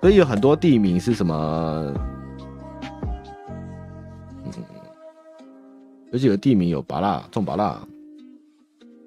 [0.00, 1.94] 所以有很多地名是什么？
[6.10, 7.78] 有几个地名有芭乐种芭乐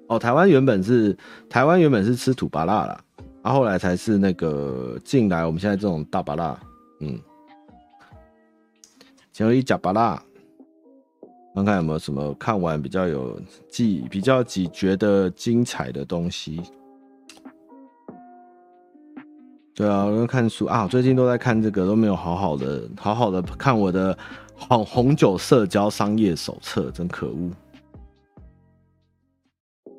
[0.06, 1.16] 哦，台湾原本是
[1.50, 3.00] 台湾原本是吃土芭乐啦，
[3.42, 6.56] 然后来才是那个进来我们现在这种大芭乐
[7.00, 7.18] 嗯，
[9.32, 10.22] 前一甲巴拉，
[11.64, 16.60] 看看有没有什么看完比较有记、比较几觉得精彩的东西。
[19.74, 24.16] 对啊，我在看书啊，最近都在看这个，都没有好好的、好好的看我的
[24.56, 27.50] 红红酒社交商业手册，真可恶。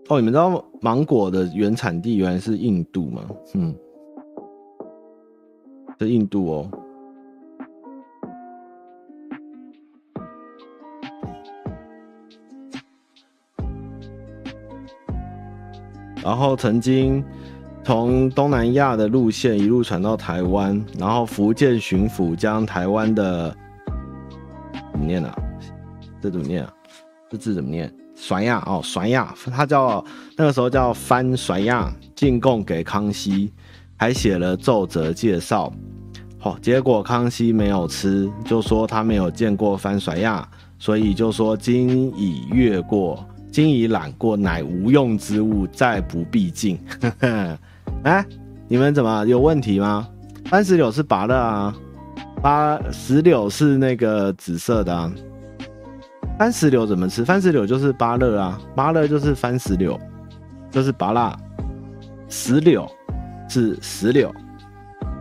[0.10, 3.30] 哦，你们知道芒果的原产地原来是印度吗？
[3.54, 3.76] 嗯，
[6.00, 6.72] 是印度哦。
[16.30, 17.24] 然后曾经
[17.84, 23.50] 从东南亚的路线一路传到台湾，然后福建巡抚将台湾的
[24.92, 25.36] 怎么念啊？
[26.22, 26.72] 这怎么念啊？
[27.32, 27.92] 这字怎么念？
[28.16, 30.06] 甩亚哦，甩亚，他叫
[30.38, 33.52] 那个时候叫番甩亚，进贡给康熙，
[33.98, 35.74] 还写了奏折介绍。
[36.38, 46.80] 好、哦，结果康熙没有吃，就说他没有见过番甩亚，所以就说今已越过，今已览过，乃无用之物，再不必进。
[48.04, 48.26] 哎，
[48.68, 50.08] 你们怎么有问题吗？
[50.46, 51.76] 番石榴是芭乐啊，
[52.42, 55.12] 芭石榴是那个紫色的啊。
[56.38, 57.26] 番石榴怎么吃？
[57.26, 60.00] 番石榴就是芭乐啊，芭乐就是番石榴，
[60.72, 61.36] 就是芭乐。
[62.30, 62.88] 石榴
[63.50, 64.34] 是石榴，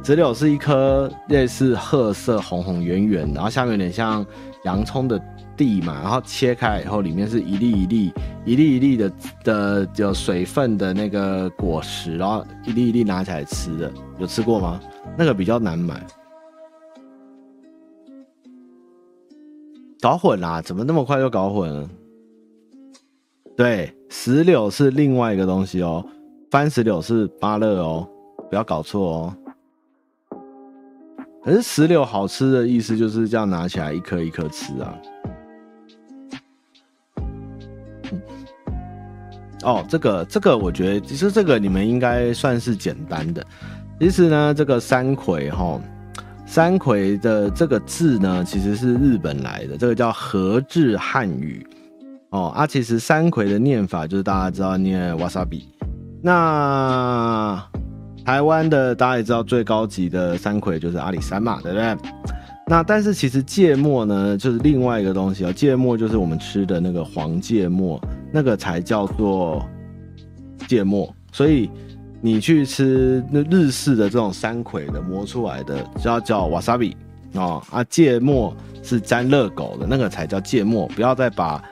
[0.04, 4.24] 石榴是一颗类似褐色、红红圆圆，然后下面有点像
[4.64, 5.20] 洋葱的
[5.54, 8.12] 蒂嘛，然后切开以后，里面是一粒一粒、
[8.46, 9.12] 一粒一粒的
[9.44, 14.80] 的有水分的那个果实，然后一粒一粒拿起来吃的，有吃过吗？
[15.18, 16.02] 那个比较难买。
[20.00, 20.62] 搞混啦！
[20.62, 21.88] 怎么那么快就搞混了？
[23.54, 26.02] 对，石榴是另外一个东西哦，
[26.50, 28.08] 番石榴是芭乐哦，
[28.48, 29.34] 不要搞错哦。
[31.44, 34.94] 可是石榴好吃的意思就是这样拿起来一颗一颗吃啊。
[39.64, 43.44] 哦，这个这个，我觉得其实这个你们应该算是简单的。
[43.98, 45.80] 其实呢，这个山葵哈。
[46.46, 51.66] 山葵的这个字呢，其实是日本来的，这个叫和制汉语
[52.30, 52.46] 哦。
[52.56, 55.64] 啊，其实山葵的念法就是大家知道念 wasabi。
[56.22, 57.62] 那
[58.28, 61.96] 台湾的大家也知道最高级的山葵就是阿里山嘛，对不对？
[62.66, 65.50] 那但是其实芥末呢，就是另外一个东西哦。
[65.50, 67.98] 芥末就是我们吃的那个黄芥末，
[68.30, 69.66] 那个才叫做
[70.66, 71.70] 芥末，所以。
[72.20, 76.92] 你去吃那日式的这种山葵的磨出来的，就要叫 wasabi
[77.34, 78.52] 哦啊，芥末
[78.82, 81.62] 是沾热狗的那个才叫芥末，不要再把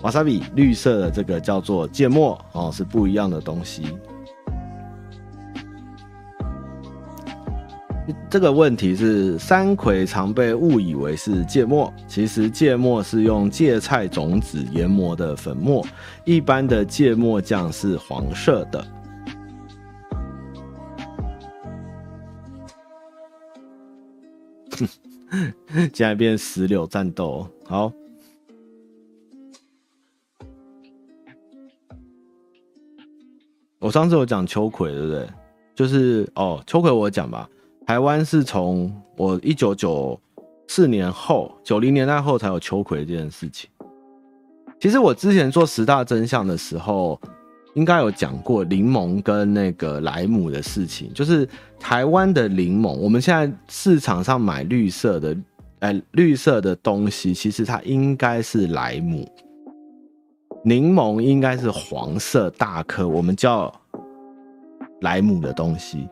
[0.00, 3.86] wasabi 绿色的这个叫做芥末哦，是不一样的东西。
[8.30, 15.86] 这个问题是山葵常被误以为是芥末，其实芥末是用芥菜种子研磨的粉末，
[16.24, 18.86] 一般的芥末酱是黄色的。
[25.92, 27.92] 现在变石榴战斗，好。
[33.78, 35.28] 我上次有讲秋葵，对不对？
[35.74, 37.48] 就是哦，秋葵我讲吧。
[37.88, 40.20] 台湾是从我一九九
[40.66, 43.70] 四年后，九零年代后才有秋葵这件事情。
[44.78, 47.18] 其实我之前做十大真相的时候。
[47.74, 55.36] 应该有讲过柠檬跟那个莱姆的事情，就是台湾的柠檬，我们现在市场上买绿色的，
[55.78, 59.30] 哎、绿色的东西，其实它应该是莱姆，
[60.64, 63.72] 柠檬应该是黄色大颗，我们叫
[65.02, 66.08] 莱姆的东西，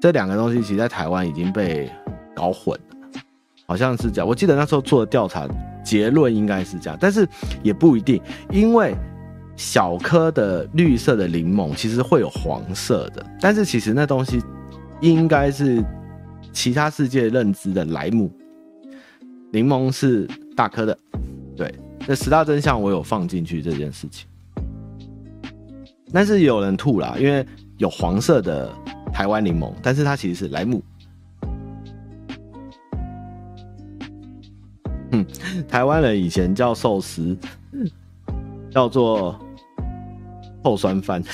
[0.00, 1.90] 这两个东西其实在台湾已经被
[2.34, 3.20] 搞混了，
[3.66, 5.46] 好像是这样，我记得那时候做的调查
[5.84, 7.28] 结论应该是这样，但是
[7.62, 8.20] 也不一定，
[8.50, 8.94] 因为。
[9.60, 14.40] 小颗的绿色的柠檬其实会有黄色的，但是其实那东西
[15.00, 15.84] 应该是
[16.52, 18.30] 其他世界认知的莱姆，
[19.50, 20.96] 柠檬是大颗的。
[21.56, 21.74] 对，
[22.06, 24.28] 那十大真相我有放进去这件事情，
[26.12, 27.44] 但是有人吐了，因为
[27.78, 28.72] 有黄色的
[29.18, 30.80] 台湾柠檬，但是它其实是莱姆。
[35.10, 35.26] 嗯，
[35.66, 37.36] 台湾人以前叫寿司，
[38.70, 39.36] 叫做。
[40.62, 41.22] 臭酸饭，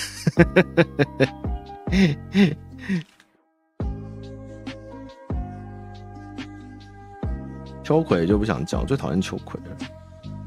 [7.83, 9.77] 秋葵就不想讲，最讨厌秋葵了。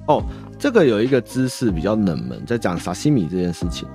[0.07, 0.23] 哦，
[0.57, 3.85] 这个有一个知识比较冷门，在讲沙西米这件事情。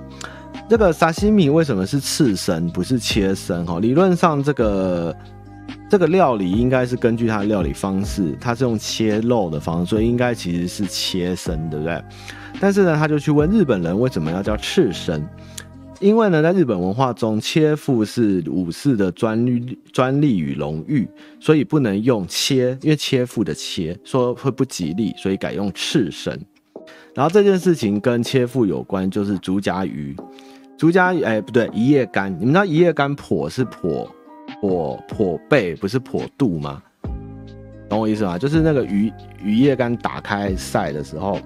[0.73, 3.63] 这个沙西米为什么是刺身不是切身？
[3.63, 5.15] 哈，理论上这个
[5.87, 12.03] 这个料理应该是根据它的料理方式，它是用切肉的方式，所以应该其实是切身，对不对？
[12.59, 15.23] 但是呢，他就去问日本人为什么要叫赤身，
[15.99, 21.07] 因为呢，在日本文化中，切腹是武士的专利、专利与荣誉，
[21.39, 26.43] 所以不能用切，因为切腹的切说会不吉利，所以改用赤身。
[27.13, 30.15] 然后这件事情跟切腹有关，就是竹荚鱼，
[30.77, 34.07] 竹荚鱼，哎，不对，一夜干，你们知道一夜干剖是剖
[34.61, 36.81] 剖剖背，不是剖肚吗？
[37.89, 38.37] 懂我意思吗？
[38.37, 39.11] 就是那个鱼
[39.41, 41.39] 鱼叶干打开晒的时候，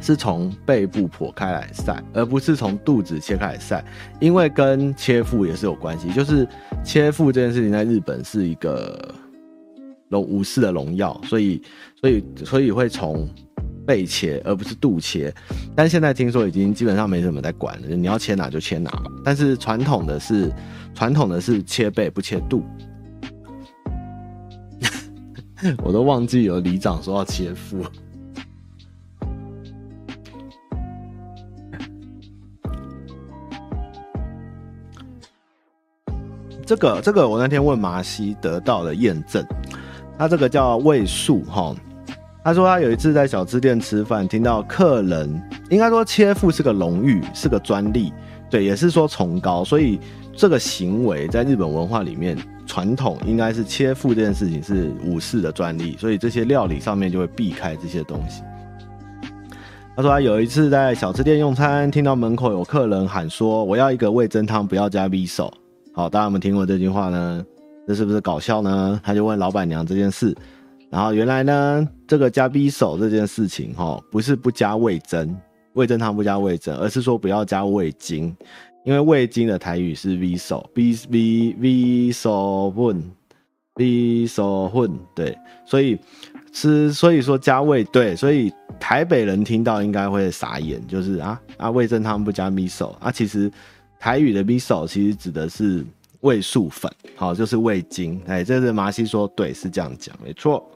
[0.00, 3.84] 是从背部剖开来晒，而不是从肚子切开来晒，
[4.20, 6.10] 因为跟切腹也是有关系。
[6.12, 6.46] 就是
[6.84, 9.14] 切腹这件事情在日本是一个
[10.08, 11.60] 龙武士的荣耀，所以
[12.00, 13.28] 所以所以会从。
[13.86, 15.32] 背切而不是肚切，
[15.74, 19.04] 但现在听说已经基本上没什么在管了，你要切哪就切哪了。
[19.24, 20.52] 但是传统的是
[20.94, 22.64] 传统的是切背不切肚，
[25.82, 27.84] 我都忘记有里长说要切腹。
[36.64, 39.44] 这个这个我那天问麻西得到了验证，
[40.16, 41.74] 他这个叫味素哈。
[42.44, 45.40] 他说他有一次在小吃店吃饭，听到客人
[45.70, 48.12] 应该说切腹是个荣誉，是个专利，
[48.50, 50.00] 对，也是说崇高，所以
[50.36, 52.36] 这个行为在日本文化里面
[52.66, 58.42] 传统应该是切腹这件事情是武士的专利，所以这些料理上面就会避开这些东西。
[59.94, 65.48] 他说他有一次在小吃店用餐，听到门口有客人喊说：“我要一个味噌汤，不要加味噌。”
[65.94, 67.44] 好，大家有没有听过这句话呢？
[67.86, 68.98] 这是不是搞笑呢？
[69.04, 70.34] 他就问老板娘这件事。
[70.92, 75.34] 然后原来呢，这个加哔手这件事情哈，不是不加味噌，
[75.72, 78.36] 味噌汤不加味噌，而是说不要加味精，
[78.84, 83.02] 因为味精的台语是 v 手，v v v 手混
[83.76, 85.34] ，v 手混，对，
[85.64, 85.98] 所以
[86.52, 93.50] 是所以说加味对，所以台北人听到应该会傻眼，就是啊啊味噌汤不加 v 手啊，其实
[93.98, 95.82] 台语的 v 手其实指的是
[96.20, 100.70] 味素粉，好，就是味精，哎，这是麻西说对，是这样讲，没错。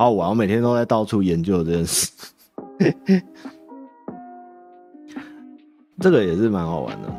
[0.00, 2.10] 好玩，我每天都在到处研究这件事，
[6.00, 7.14] 这个也是蛮好玩的。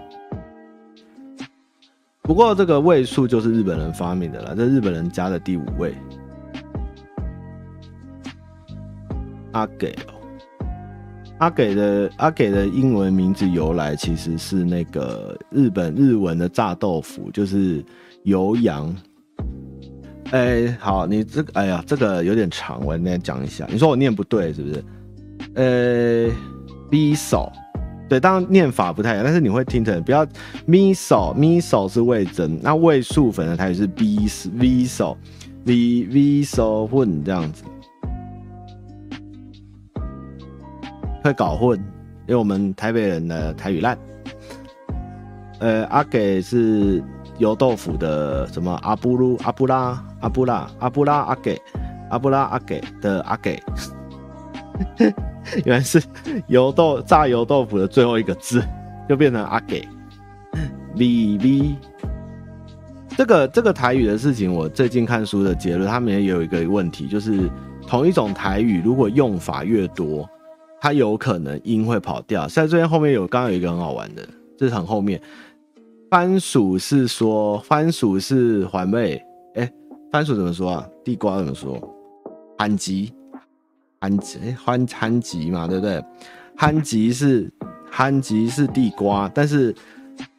[2.23, 5.93] 不过这个位数就是日本人发明的了，这日本人加的第五位。
[9.51, 9.95] 阿给，
[11.37, 17.85] 阿给的阿给的英文名字由来其实是那个日本日文的炸豆腐，就是
[18.23, 18.91] 油羊。
[20.31, 23.67] 哎、好，你这个，哎呀，这个有点长，我来讲一下。
[23.69, 24.85] 你说我念不对是不是？
[25.55, 26.31] 呃、欸
[26.89, 27.51] ，miso，
[28.07, 30.25] 对，当然念法不太一样，但是你会听成不要
[30.65, 35.75] miso，miso 是味噌，那味素粉的台语是 b viso，v
[36.05, 37.65] viso 混这样子，
[41.21, 41.77] 会搞混，
[42.25, 43.97] 因为我们台北人的台语烂。
[45.59, 47.03] 呃，阿给是。
[47.41, 51.59] 油豆腐的什么阿布鲁阿布拉阿布拉阿布拉阿给
[52.11, 53.59] 阿布拉阿给的阿给，
[55.65, 55.99] 原来是
[56.47, 58.63] 油豆炸油豆腐的最后一个字
[59.09, 59.87] 就变成阿给。
[60.95, 61.75] V V
[63.17, 67.49] 这个这个台语的事情，我最近看书的结论，他们也有一个问题，就是
[67.87, 70.29] 同一种台语如果用法越多，
[70.79, 72.47] 它有可能音会跑掉。
[72.47, 74.21] 在这边后面有刚刚有一个很好玩的，
[74.55, 75.19] 这是很后面。
[76.11, 79.23] 番薯是说番薯是环味，
[79.55, 79.71] 哎、
[80.11, 80.85] 番薯怎么说啊？
[81.05, 81.79] 地瓜怎么说？
[82.57, 83.13] 番吉，
[84.01, 86.03] 番吉，哎，番番吉嘛，对不对？
[86.57, 87.49] 番吉是
[87.89, 89.73] 番吉是地瓜，但是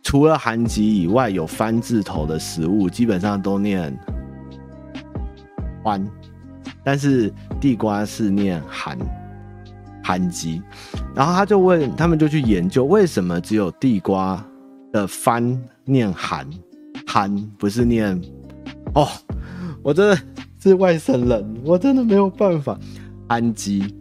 [0.02, 3.98] 除了番吉以外，有番字头的食物基本上都念
[5.82, 6.06] 番，
[6.84, 8.98] 但是地瓜是念番
[10.04, 10.60] 番吉。
[11.14, 14.44] 然后他就问，他们就去研究为什么只有地瓜。
[14.92, 16.46] 的番念韩，
[17.06, 18.20] 韩不是念
[18.94, 19.08] 哦，
[19.82, 20.18] 我真的
[20.60, 22.78] 是外省人，我真的没有办法。
[23.26, 23.96] 番吉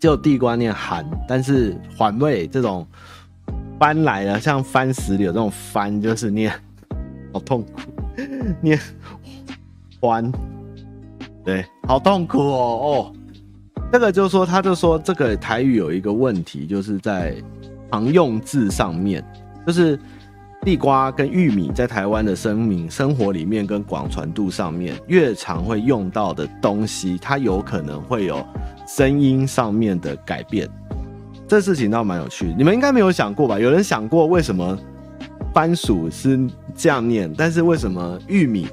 [0.00, 2.86] 就地瓜念韩，但是环味这种
[3.78, 6.50] 翻来了，像番石榴这种翻就是念
[7.34, 7.80] 好痛苦，
[8.62, 8.80] 念
[10.00, 10.32] 环，
[11.44, 13.12] 对，好痛苦哦哦。
[13.92, 17.36] 这个就说，他就说这个台语有一个问题，就是在
[17.90, 19.22] 常用字上面，
[19.66, 19.98] 就是。
[20.64, 28.46] 地瓜跟玉米在台湾的生命生活里面跟广传度上面，越常会用到的东西，它有可能会有
[28.86, 30.68] 声音上面的改变。
[31.48, 33.58] 这事情倒蛮有趣，你们应该没有想过吧？
[33.58, 34.78] 有人想过为什么
[35.52, 36.38] 番薯是
[36.76, 38.68] 这样念，但是为什么玉米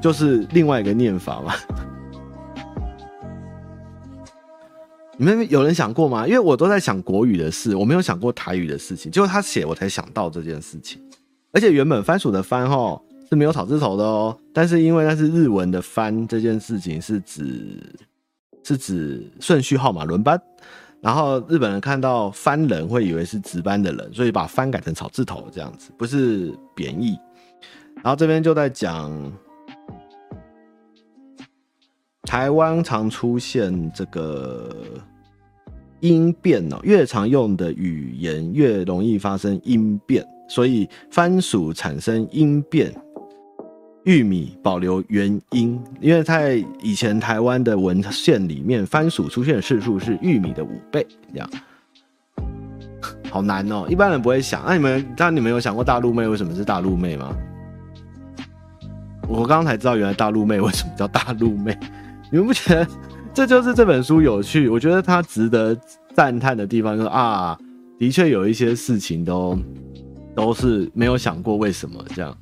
[0.00, 1.52] 就是另外一个念法吗。
[5.22, 6.26] 你们有人想过吗？
[6.26, 9.12] 因为我都在想国语的事，我没有想过台语的事情。
[9.12, 11.00] 结果他写，我才想到这件事情。
[11.52, 13.00] 而且原本番薯的番齁
[13.30, 17.80] 是没有草字头的哦，但是因为那是日文的番，这件事情是指
[18.64, 20.36] 是指顺序号码轮班。
[21.00, 27.16] 然后日本人看到番人会以为是值班的人，所以把番改成草字头这样子，不是贬义。
[28.02, 29.32] 然后这边就在讲
[32.24, 34.68] 台湾常出现这个
[36.02, 42.92] 音变哦，越常用的语言越容易发生音变，所以番薯产生音变。
[44.04, 51.48] 玉米保留原音，因为在以前台湾的文献里面，番薯出现的次数是玉米的五倍，这样，
[53.30, 54.60] 好难哦，一般人不会想。
[54.66, 57.32] 那、你们，那你们有想过大陆妹为什么是大陆妹吗？
[59.28, 61.78] 我刚刚才知道，原来大陆妹为什么叫大陆妹。
[62.32, 62.84] 你们不觉得
[63.34, 64.68] 这就是这本书有趣？
[64.68, 65.76] 我觉得它值得
[66.14, 67.58] 赞叹的地方就是啊，
[67.98, 69.58] 的确有一些事情都
[70.34, 72.36] 都是没有想过为什么这样。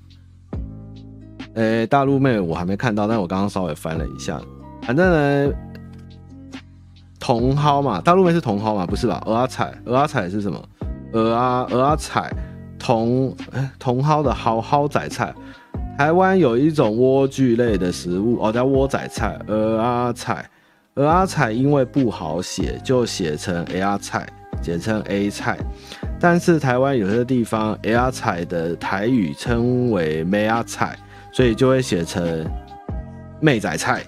[1.55, 4.41] 诶、大陆妹我还没看到，但我刚刚稍微翻了一下，
[4.83, 5.53] 反正呢，
[7.21, 9.23] 茼蒿嘛，大陆妹是茼蒿嘛，不是吧？
[9.25, 10.61] 蚵仔菜，蚵仔菜是什么？
[11.13, 12.33] 蚵啊，蚵仔菜，
[12.81, 13.33] 茼
[13.79, 15.33] 茼蒿的蒿蒿仔菜。
[15.97, 20.51] 台湾有一种莴苣类的食物，哦，叫莴仔菜，蚵仔菜，
[20.95, 24.29] 蚵仔菜因为不好写，就写成 A 仔菜，
[24.61, 25.59] 简称 A 菜。
[26.19, 30.99] 但是台湾有些地方 A 彩的台语称为妹仔菜。
[31.33, 32.45] 所以就会写成
[33.41, 34.03] 妹仔菜，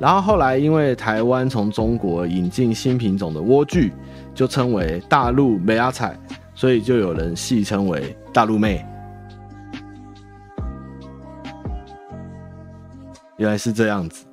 [0.00, 3.90] 然后后来因为台湾从中国引进新品种的莴苣，
[4.32, 6.16] 就称为大陆妹阿菜，
[6.54, 8.86] 所以就有人戏称为大陆妹。
[13.38, 14.24] 原来是这样子，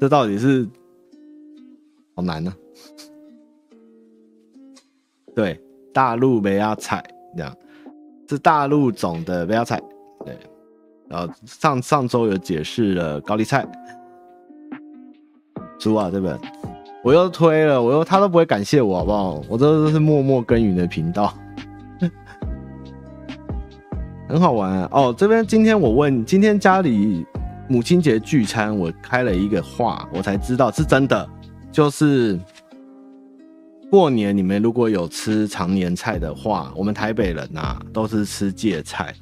[0.00, 0.68] 这到底是
[2.14, 2.56] 好难呢、啊？
[5.34, 5.60] 对，
[5.92, 7.04] 大陆妹仔菜
[7.36, 7.54] 这样，
[8.28, 9.82] 是大陆种的妹仔菜，
[10.24, 10.36] 对。
[11.06, 13.64] 然后上上周有解释了高丽菜，
[15.78, 16.34] 猪啊，对不对？
[17.04, 19.42] 我又推了，我又他都不会感谢我，好不好？
[19.48, 21.32] 我这都是默默耕耘的频道，
[24.26, 24.88] 很好玩啊。
[24.92, 27.24] 哦，这边今天我问，今天家里
[27.68, 31.28] 母亲节聚餐，我开了一个话，我才知道是真的，
[31.74, 32.38] 就是
[33.90, 39.12] 过年你们如果有吃常年菜的话，我们台北人啊都是吃芥菜，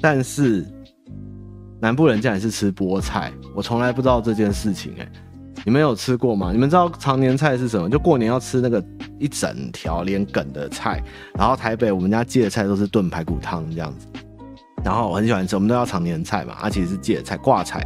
[0.00, 0.64] 但是。
[1.80, 5.06] 南部人竟然是吃菠菜，我从来不知道这件事情哎、
[5.66, 6.50] 你们有吃过吗？
[6.50, 7.90] 你们知道常年菜是什么？
[7.90, 8.82] 就过年要吃那个
[9.18, 11.02] 一整条连梗的菜，
[11.34, 14.06] 然后台北我们家芥菜都是炖排骨汤这样子，
[14.82, 17.82] 然后我很喜欢吃，我们都要常年菜嘛，而且是芥菜挂菜，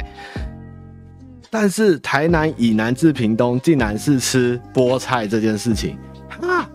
[1.49, 5.97] 但是台南以南至屏东竟然是吃菠菜这件事情，
[6.41, 6.69] 哈，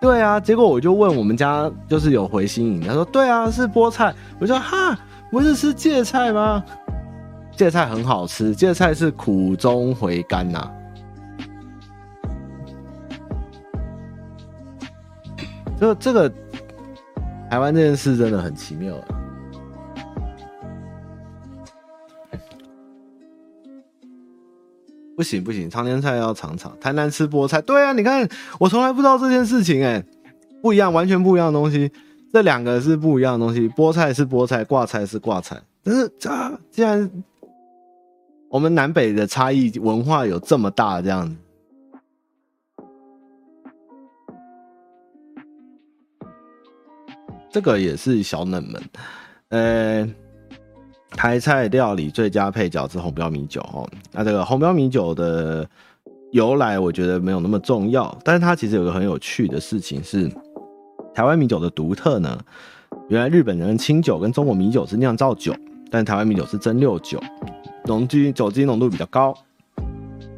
[0.00, 4.98] 对啊，结果我就问我们家就是有回新营，他说对啊是菠菜，我说哈。
[5.32, 6.60] 不是吃芥菜吗？
[7.52, 10.72] 芥菜很好吃，芥菜是苦中回甘呐、啊。
[15.80, 16.28] 就这个
[17.48, 18.92] 台湾这件事真的很奇妙。
[25.20, 26.74] 不行不行，常年菜要尝尝。
[26.80, 28.26] 台南吃菠菜，对啊，你看
[28.58, 30.02] 我从来不知道这件事情、哎，
[30.62, 31.92] 不一样，完全不一样的东西。
[32.32, 35.60] 这两个是不一样的东西，菠菜是菠菜，挂菜是挂菜。
[35.82, 37.10] 但是啊，既然
[38.48, 41.36] 我们南北的差异文化有这么大，这样子，
[47.50, 48.82] 这个也是小冷门。
[49.50, 50.08] 呃，
[51.12, 53.88] 台菜料理最佳配角是红标米酒哦。
[54.12, 55.68] 那这个红标米酒的
[56.32, 60.30] 由来，我觉得没有那么重要，但是它其实有个很有趣的事情是。
[61.12, 62.38] 台湾米酒的独特呢，
[63.08, 65.52] 原来日本人清酒跟中国米酒是酿造酒，
[65.90, 67.20] 但台湾米酒是蒸馏酒，
[67.84, 69.34] 浓度酒精浓度比较高。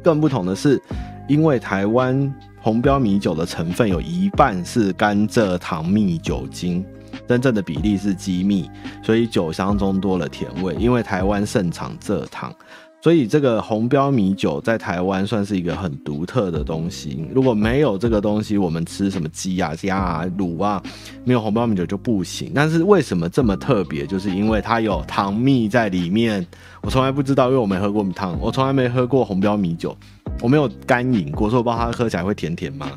[0.03, 0.81] 更不同的是，
[1.29, 6.83] 因为台湾红标米酒的成分有一半是甘蔗糖蜜酒精，
[7.27, 8.69] 真正的比例是机密，
[9.03, 10.75] 所以酒香中多了甜味。
[10.79, 12.53] 因为台湾盛产蔗糖。
[13.01, 17.27] 所以这个红标米酒在台湾算是一个很独特的东西。
[17.35, 20.81] 如果没有这个东西，我们吃什么鸡啊、鸭啊、卤啊，
[21.25, 22.53] 没有红标米酒就不行。
[22.55, 24.07] 但是为什么这么特别？
[24.07, 26.47] 就是因为它有糖蜜在里面。
[26.81, 29.93] 我从来不知道，因为我没喝过米汤，我从来没喝过红标米酒，
[30.39, 32.89] 我没有干饮过，所以我不知道它喝起来会甜甜吗？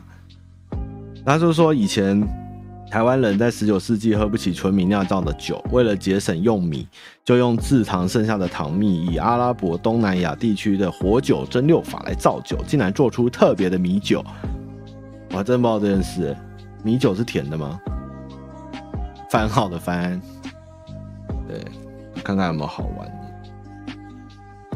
[1.25, 2.17] 他就是说以前
[2.91, 6.87] 台湾人在十九世纪喝不起纯米酿造的酒，为了节省用米，
[7.25, 14.25] 就用制糖剩下的糖蜜，以阿拉伯东南亚地区的活酒蒸馏法来造酒，竟然做出特别的米酒。
[15.33, 16.35] 我真不知道这件事，
[16.83, 17.79] 米酒是甜的吗？
[19.29, 20.21] 番号的番，
[21.49, 21.61] 对，
[22.23, 23.97] 看看有没有好玩的。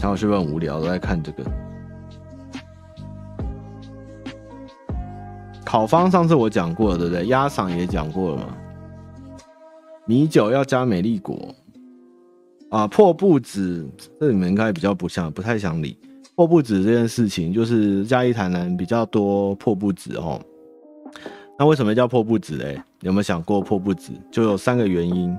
[0.01, 1.45] 然后是不是很无聊，都在看这个。
[5.71, 7.27] 烤方上次我讲过了，对不对？
[7.29, 8.57] 鸭赏也讲过了嘛。
[10.05, 11.39] 米酒要加美丽果
[12.71, 15.97] 啊，破布子，这你们应该比较不像，不太想理
[16.35, 17.53] 破布子这件事情。
[17.53, 20.41] 就是嘉义台南比较多破布子哦。
[21.57, 22.83] 那为什么叫破布子嘞？
[23.03, 24.11] 有没有想过破布子？
[24.29, 25.39] 就有三个原因，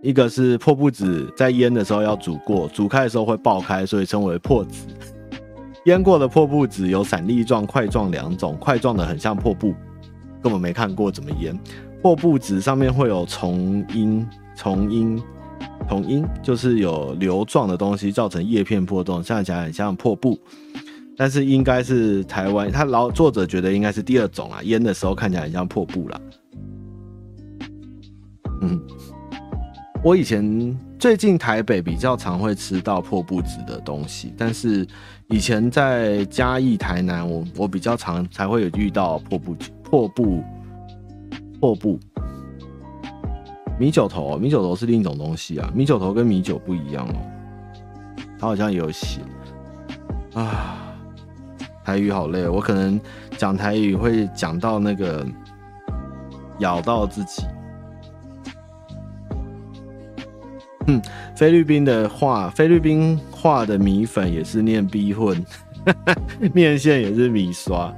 [0.00, 4.86] 一个是破布子在腌的时候要煮过，煮开的时候会爆开，所以称为破子。
[5.88, 9.74] 腌过的破布纸有散粒状、块状两种，块状的很像破布，
[10.42, 11.58] 根本没看过怎么腌。
[12.02, 15.18] 破布纸上面会有虫缨，虫缨，
[15.88, 20.38] 虫缨就是有瘤状的东西造成叶片破洞，像起来很像破布。
[21.16, 26.20] 但是应该是台湾，他老作者觉得应该是第二种啊，腌的时候看起来很像破布啦。
[28.60, 28.78] 嗯，
[30.04, 34.86] 我以前最近台北比较常会吃到破布子的东西，但是。
[35.30, 40.42] 以前在嘉义、台南，我我比较常才会有遇到破布、破布、
[41.60, 42.00] 破布
[43.78, 44.38] 米酒头。
[44.38, 47.20] 米酒头是另一种东西啊，米酒头跟米酒不一样哦。
[48.38, 49.20] 它好像也有写
[50.32, 50.96] 啊，
[51.84, 52.98] 台语好累，我可能
[53.36, 55.26] 讲台语会讲到那个
[56.60, 57.42] 咬到自己。
[61.36, 65.44] 菲律宾的话，菲律宾话的米粉也是念逼混，
[66.54, 67.94] 面线也是米刷，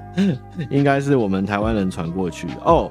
[0.71, 2.91] 应该是我们台湾人传过去哦。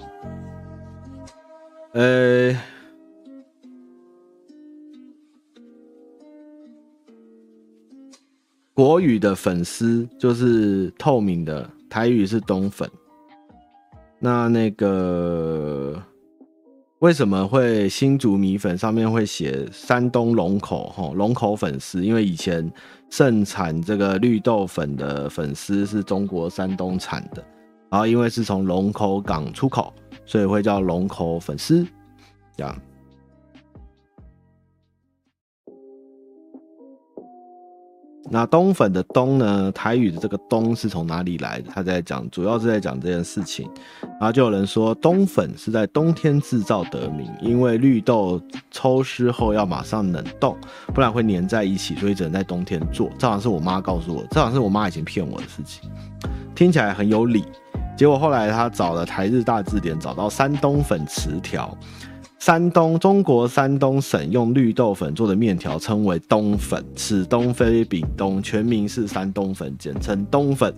[1.94, 2.56] 呃，
[8.74, 12.90] 国语的粉丝就是透明的，台语是冬粉。
[14.20, 16.02] 那那个。
[17.00, 20.90] 为什么会新竹米粉上面会写山东龙口？
[20.90, 22.70] 吼，龙口粉丝，因为以前
[23.10, 27.42] 盛产这个绿豆粉的粉丝是中国山东产的，
[27.90, 29.94] 然后因为是从龙口港出口，
[30.26, 31.88] 所以会叫龙口粉丝，
[32.58, 32.82] 这样。
[38.32, 39.72] 那冬粉的冬呢？
[39.72, 41.72] 台语的这个冬是从哪里来的？
[41.74, 43.68] 他在讲，主要是在讲这件事情。
[44.02, 50.56] 然后就有人说，冬粉是在冬天制造得名，因为绿豆抽湿后要马上冷冻，
[50.94, 53.10] 不然会粘在一起，所以只能在冬天做。
[53.18, 55.90] 这好像是我妈告诉我，这好像是我妈以前骗我的事情，
[56.54, 57.44] 听起来很有理。
[57.98, 61.76] 结果后来他找了台日大字典，找到山东粉词条。
[62.40, 70.74] 山东，中国山东省用绿豆粉做的面条称为冬粉，此冬非彼冬，全名是山东粉，简称冬粉。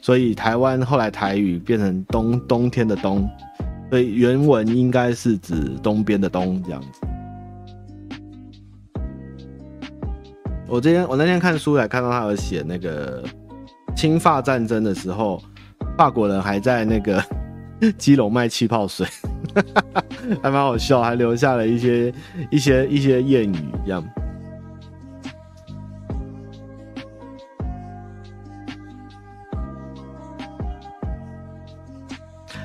[0.00, 3.28] 所以台湾后来台语变成冬冬天的冬，
[3.90, 7.00] 所以原文应该是指东边的东这样子。
[10.68, 13.24] 我今天我那天看书来看到他有写那个
[13.96, 15.42] 清法战争的时候，
[15.98, 17.20] 法国人还在那个
[17.98, 19.06] 基隆卖气泡水。
[20.42, 22.12] 还蛮好笑，还留下了一些
[22.50, 24.04] 一些一些谚语，这样。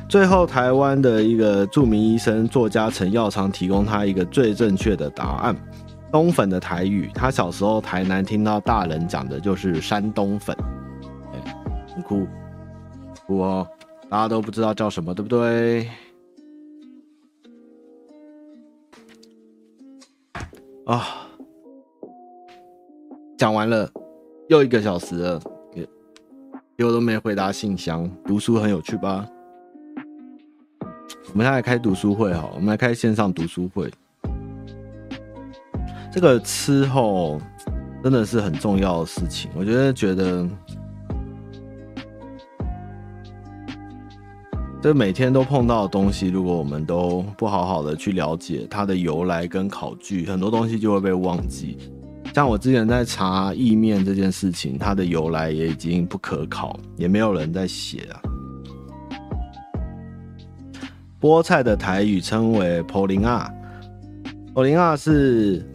[0.07, 5.55] 最后，台湾的一个著名医生作家陈耀昌提供他一个最正确的答案：
[6.11, 7.09] 冬粉的台语。
[7.13, 10.55] 他小时候台南听到大人讲的就是山东粉。
[11.33, 11.55] 哎，
[11.93, 12.27] 很酷，
[13.25, 13.67] 酷哦！
[14.09, 15.89] 大家都不知道叫什么，对不对？
[20.85, 21.27] 啊，
[23.37, 23.89] 讲完了，
[24.47, 25.41] 又一个小时了，
[26.77, 28.09] 也我都没回答信箱。
[28.23, 29.27] 读书很有趣吧？
[31.33, 33.91] 我们现在开读书会哈，我们来开线上读书会。
[36.13, 37.41] 这个吃后
[38.03, 40.47] 真的是很重要的事情，我觉得觉得。
[44.85, 51.75] 这每天都碰到的东西，如果我们都不好好的去了解它的由来跟考据，很多东西就会被忘记。
[52.35, 58.21] 像我之前在查意面这件事情，它的由来也已经不可考，也没有人在写啊。
[61.19, 63.51] 菠菜的台语称为“普林亚”，
[64.53, 65.67] 普林亚是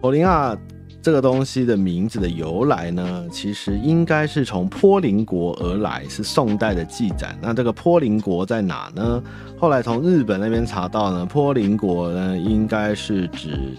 [0.00, 0.58] 普林亚，
[1.02, 7.34] 这个东西的名字的由来呢，其实应该是从坡林国而来，是宋代的记载。
[7.40, 9.22] 那这个坡林国在哪呢？
[9.58, 13.74] 后来从日本那边查到呢，坡林国呢应该是指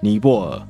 [0.00, 0.62] 尼泊尔。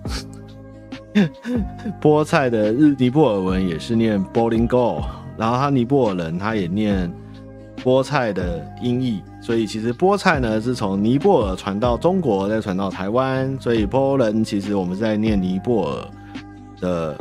[1.99, 5.03] 菠菜的日尼泊尔文也是念 Bolingo，
[5.39, 7.11] 然后他尼泊尔人他也念
[7.83, 16.09] 菠菜的音译，所以其实菠菜呢是从尼泊尔传到中国，再传到台湾，所以波人其实我们在念尼泊尔
[16.81, 17.17] 的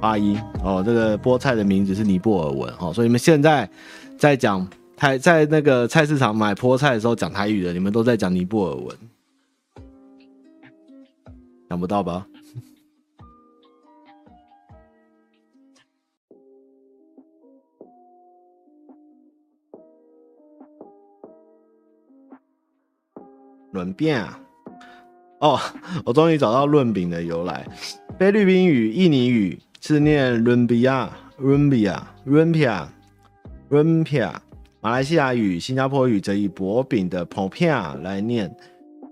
[0.00, 0.84] 发音哦。
[0.86, 3.68] 这个菠菜的名字是尼泊尔文哦，所以你们现在
[4.16, 4.64] 在讲
[4.96, 8.96] 台在那个菜市场买菠菜的时候讲台语的，你们都在讲尼泊尔文，
[11.68, 12.24] 想不到吧？
[23.74, 24.38] 润饼啊！
[25.40, 25.60] 哦，
[26.06, 27.66] 我终于找到润饼的由来。
[28.16, 32.88] 菲律宾语、印尼语是念润比亚、润比亚、润皮亚、
[33.68, 34.40] 润皮亚。
[34.80, 38.54] 马来西亚语、新加坡语则以薄饼的 p o p i a 来念。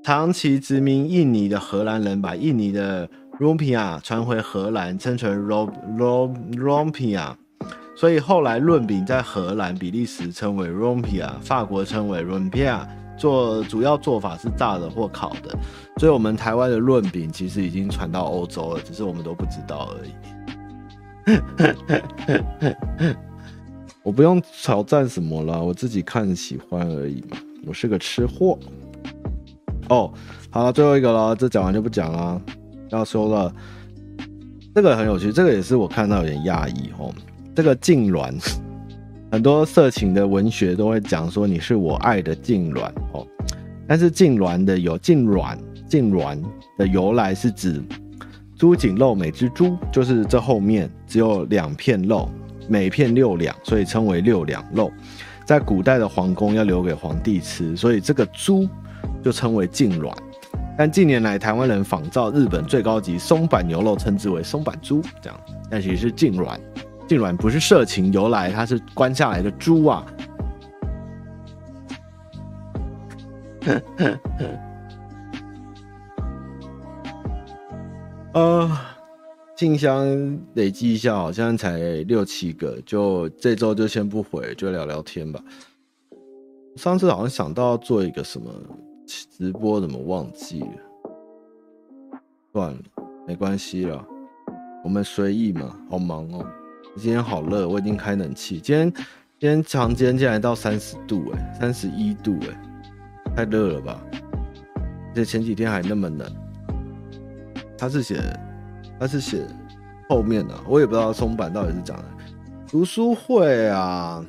[0.05, 3.09] 长期殖民印尼的荷兰人把印尼的
[3.39, 5.47] r u m p i a 传回荷兰，称成
[5.97, 7.35] lumpia。
[7.97, 12.87] 所以后来润饼在荷兰、比利时称为 r u m p i a 法国称为 r u m p i a。
[13.23, 15.57] 做主要做法是炸的或烤的，
[15.99, 20.11] 所以我们台湾的润饼其实已经传到欧洲了，只是我们都不知道而已。
[24.03, 27.37] 我不用挑战什么了，我自己看喜欢而已嘛。
[27.65, 28.59] 我是个吃货。
[29.89, 30.13] 哦，
[30.51, 32.43] 好了，最后一个了，这讲完就不讲了。
[32.91, 33.55] 要说了，
[34.75, 37.15] 这个很有趣，这个也是我看到有点讶异哦。
[37.55, 38.35] 这个痉挛。
[39.33, 42.83] 很多色情的文学都会讲说你是我爱的痙攣
[43.15, 43.27] 哦，
[43.89, 45.57] 但是痙攣的有痙攣
[45.89, 46.39] 痙攣
[46.77, 47.83] 的由来是指
[48.59, 52.29] 猪颈肉每只猪，就是这后面只有两片肉，
[52.69, 54.93] 每片六两，所以称为六两肉。
[55.47, 58.69] 在古代的皇宫要留给皇帝吃，所以这个猪
[59.25, 60.15] 就称为痙攣。
[60.77, 66.55] 但近年来台湾人仿照日本最高级松板牛肉，称之为松板猪，这样，但其实是痙攣。
[67.09, 70.07] 竟然不是色情由来，它是关下来的猪啊。
[78.33, 78.71] 呃，
[79.57, 80.07] 信箱
[80.55, 81.79] 累积一下，好像才
[82.09, 85.41] 六七个，就这周就先不回，就聊聊天吧。
[86.77, 88.51] 上次好像想到要做一个什么
[89.07, 92.19] 直播，怎么忘记了？
[92.53, 92.79] 算了，
[93.27, 94.03] 没关系了，
[94.83, 96.45] 我们随意嘛，好忙哦。
[96.95, 98.61] 今天好热，我已经开冷气。
[98.61, 98.93] 今天
[99.41, 104.01] 今天房间竟然到三十度哎，三十一度哎，太热了吧？
[105.11, 106.31] 而且前几天还那么冷。
[107.79, 108.21] 他是写
[109.01, 109.47] 他是写
[110.09, 112.05] 后面的，我也不知道松板到底是讲的
[112.69, 114.25] 读书会啊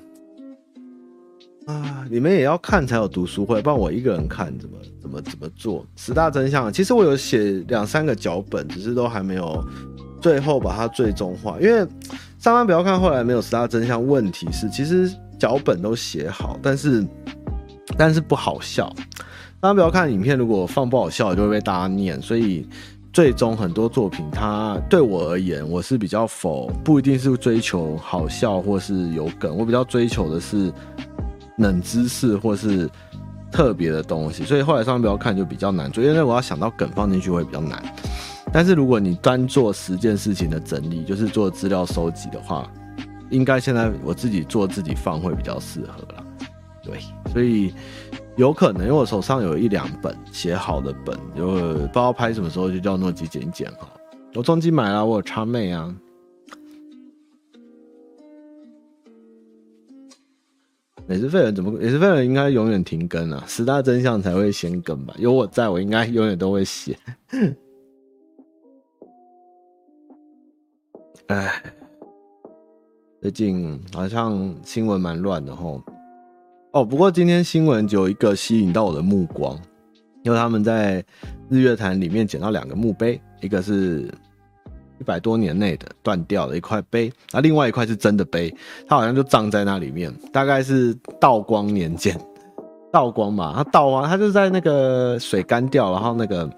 [1.68, 2.08] 啊！
[2.10, 5.86] 你们也要看才有读书会，不然我一个人看怎么怎么怎么做？
[5.96, 9.64] 十大真相，其实我有写两三个脚本，只是都还没有
[10.24, 11.88] 最后把它最终化，因为。
[12.40, 14.06] 上班不要看，后来没有十大真相。
[14.06, 15.10] 问题是，其实
[15.40, 17.02] 脚本都写好，但是
[17.98, 18.84] 但是不好笑。
[18.88, 22.22] 上班不要看影片，如果放不好笑，就会被大家念。
[22.22, 22.68] 所以
[23.14, 30.70] 最终很多作品，它对我而言，我是比较否不一定是追求好笑或是有梗，我比较追求的是
[31.60, 32.90] 冷知识或是
[33.54, 34.44] 特别的东西。
[34.44, 37.82] 所以后来上班不要看就比较难做，因为我要想到梗放进去会比较难。
[38.54, 42.72] 但是如果你单做十件事情的整理，就是做资料收集的话，
[43.32, 46.24] 应该现在我自己做自己放会比较适合啦。
[46.84, 47.00] 对，
[47.32, 47.74] 所以
[48.36, 53.90] 有可能因为我手上有一两本写好的本，就不知道拍什么时候就叫诺基剪一剪哈。
[54.36, 55.92] 我中机买了，我有叉妹啊。
[61.08, 61.72] 美食废人怎么？
[61.72, 65.16] 美食废人应该永远停更啊，十大真相才会先更吧？
[65.18, 66.96] 有我在，我应该永远都会写。
[71.28, 71.54] 哎，
[73.22, 75.82] 最近好像新闻蛮乱的吼。
[76.74, 79.58] 哦，不过今天新闻就有一个吸引到我的目光，
[80.24, 81.04] 因为他们在
[81.50, 84.02] 日月潭里面捡到两个墓碑，一个是
[85.00, 88.54] 一百多年内的断掉的一块碑，那另外一块是真的碑，
[88.86, 92.20] 它好像就葬在那里面，大概是道光年间，
[92.92, 96.50] 道光嘛，它道光，它就在那个水干掉，然后那个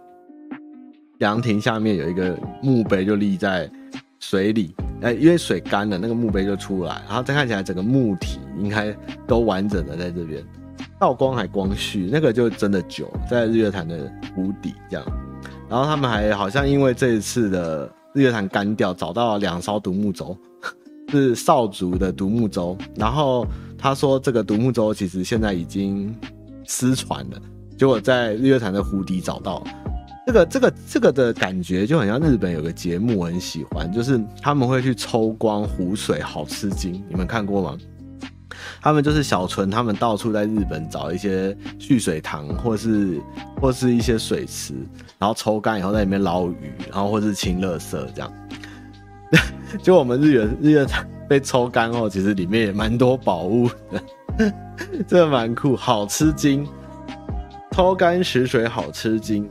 [1.19, 3.69] 凉亭下面有一个墓碑就立在。
[4.27, 4.73] 水里，
[5.03, 8.91] 哎，因为水干了，那个墓碑就出来，然后再看起来整个墓体应该
[9.27, 10.43] 都完整的在这边，
[10.99, 15.05] 道光还光绪，那个就真的久，在日月潭的湖底这样。
[15.69, 20.35] 然后他们还好像因为这一次的日月潭干掉，找到两艘独木舟，
[21.11, 22.75] 是少族的独木舟。
[22.95, 23.45] 然后
[23.77, 26.11] 他说这个独木舟其实现在已经
[26.63, 27.39] 失传了，
[27.77, 29.63] 结果在日月潭的湖底找到。
[30.25, 37.77] 这个这个这个的感觉就很像日本有个节目，我很喜欢，就是他们会去抽光湖水，好吃惊，你们看过吗？
[38.81, 43.21] 他们就是小纯，他们到处在日本找一些蓄水塘，或是
[43.61, 44.73] 或是一些水池，
[45.19, 48.33] 然后抽干以后在里面捞鱼，然后或是清垃圾这样。
[49.83, 53.69] 就我们日月日月潭被抽干后，其实里面也蛮多宝物
[54.37, 54.53] 的，
[55.07, 56.67] 这个蛮酷，好吃惊，
[57.71, 59.47] 抽干池水好吃惊。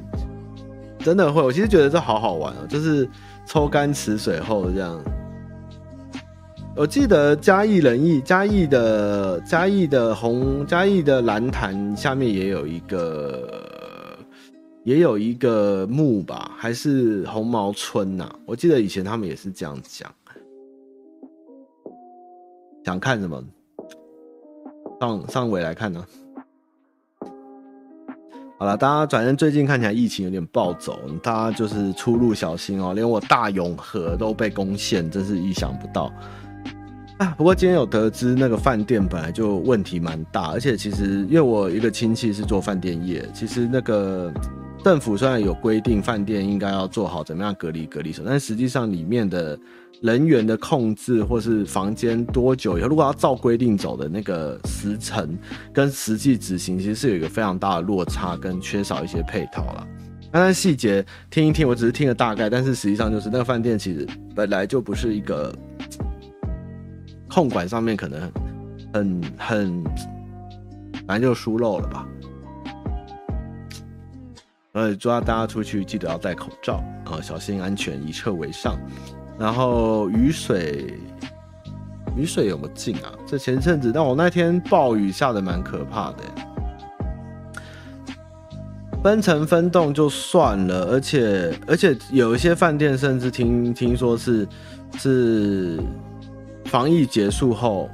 [1.04, 3.06] 真的会，我其实觉得这好好玩哦，就是
[3.44, 4.98] 抽干池水后这样。
[6.74, 14.18] 我记得嘉义仁义，嘉义的嘉义的红嘉义的蓝潭下面也有一个，
[14.82, 18.36] 也有一个墓吧，还是红毛村呐、啊？
[18.46, 20.10] 我记得以前他们也是这样讲。
[22.82, 23.44] 想看什么？
[25.00, 26.02] 上上尾来看呢？
[28.56, 32.94] 好了，大家反正最近看起来疫情有点暴走，大家就是出入小心哦。
[32.94, 36.10] 连我大永和都被攻陷，真是意想不到
[37.18, 37.34] 啊！
[37.36, 44.32] 不过今天有得知那个饭店本来就问题蛮大，而且其实因为我一个亲戚是做饭店业，其实那个
[44.84, 49.58] 政府虽然有规定饭店应该要做好怎么样隔离隔离，但实际上里面的。
[50.02, 55.38] 人员的控制，或是房间多久以后，如果要照规定走的那个时程，
[55.72, 59.86] 跟实际执行其实是有一个非常大的落差，跟缺少一些配套了。
[60.30, 65.54] 那细节听一听，我只是听了大概，但是实际上就是那个饭店其实本来就不是一个
[67.30, 68.30] 控管上面可能
[68.92, 69.84] 很很，
[71.06, 72.06] 反正就疏漏了吧。
[74.74, 78.76] 呃，主要大家出去记得要戴口罩啊，小心安全，以撤为上。
[79.38, 80.98] 然后雨水，
[82.16, 83.12] 雨水有没有进啊？
[83.24, 86.18] 这前阵子，但我那天暴雨下的蛮可怕的。
[89.00, 94.48] 分层分栋就算了，而且而且有一些饭店甚至听听说是
[94.98, 95.78] 是
[96.64, 97.88] 防疫结束后，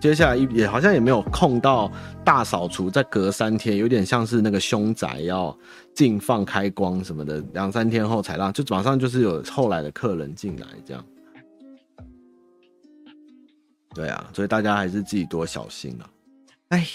[0.00, 1.90] 接下来也好像也没有空到
[2.24, 5.56] 大扫除，再隔三天，有点像是那个凶宅要。
[5.94, 11.04] 禁放开光什么的，两三天后才让，就马上就是有后来的客人进来这样。
[13.94, 16.08] 对啊，所以大家还是自己多小心啊。
[16.68, 16.86] 哎，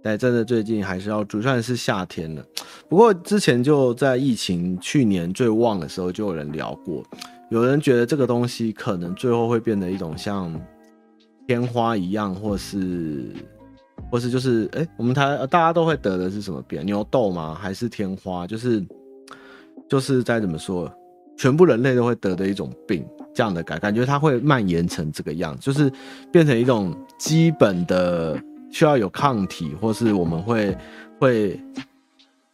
[0.00, 2.46] 但真的最近还是要注意，算是夏天了。
[2.88, 7.04] 不过之前就在疫情去年最旺的时候，就有人聊过，
[7.50, 10.54] 有人觉得这个东西可能最后会变得一种像
[11.48, 13.32] 天花一样，或是。
[14.10, 16.84] 或是就是哎、我们台大家都会得的是什么病？
[16.86, 17.54] 牛痘吗？
[17.60, 18.46] 还是天花？
[18.46, 18.84] 就是
[19.88, 20.90] 就是再怎么说，
[21.36, 23.04] 全部人类都会得的一种病，
[23.34, 25.90] 这样的感感觉它会蔓延成这个样子，就是
[26.30, 30.76] 变成一种基本的需要有抗体，或是我们会
[31.18, 31.60] 会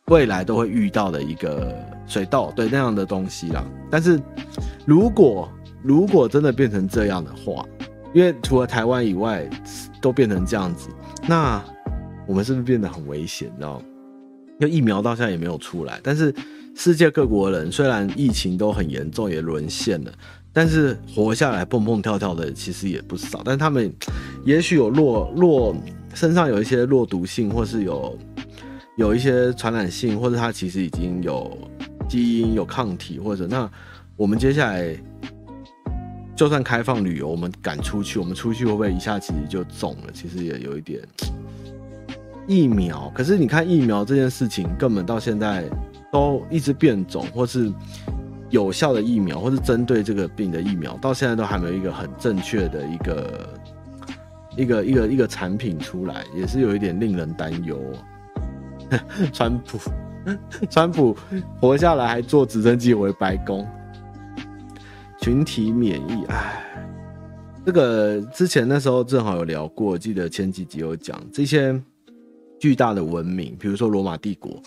[0.06, 1.74] 未来都会遇到的一个
[2.06, 3.64] 水痘，对那样的东西啦。
[3.90, 4.20] 但是
[4.86, 5.48] 如果
[5.82, 7.64] 如果真的变成这样的话，
[8.14, 9.48] 因为除了台湾以外
[10.00, 10.88] 都变成这样子。
[11.28, 11.62] 那
[12.26, 13.48] 我们是不是变得很危险？
[13.48, 13.82] 你知道？
[14.60, 16.34] 因为疫苗到现在也没有出来，但是
[16.74, 20.12] 世界各国人虽然疫情都很严重，也沦陷了，
[20.52, 23.42] 但是活下来蹦蹦跳跳的其实也不少。
[23.44, 23.92] 但他们
[24.44, 25.74] 也许有弱弱
[26.14, 28.18] 身上有一些弱毒性，或是有
[28.96, 31.56] 有一些传染性，或者他其实已经有
[32.08, 33.68] 基因有抗体，或者那
[34.16, 34.96] 我们接下来。
[36.34, 40.12] 就算开放旅游，我们敢出去，我们出去会不会一下其实就中了？
[40.12, 41.00] 其实也有一点
[42.46, 45.64] 疫苗，可是你看疫苗这件事情，根本到现在
[46.10, 47.72] 都一直变种，或是
[48.50, 53.48] 有效的疫苗，或是针对这个病的疫苗，到现在都还没有一个很正确的一个
[54.56, 57.78] 一个一个一个产品出来，也是有一点令人担忧。
[59.32, 59.78] 川普，
[60.68, 61.16] 川普
[61.60, 63.66] 活下来还坐直升机回白宫。
[65.22, 66.64] 群体免疫，哎，
[67.64, 71.80] 这个之前那时候正好有聊过，记得前几集有讲这些
[72.58, 74.60] 巨大的文明，比如说罗马帝国，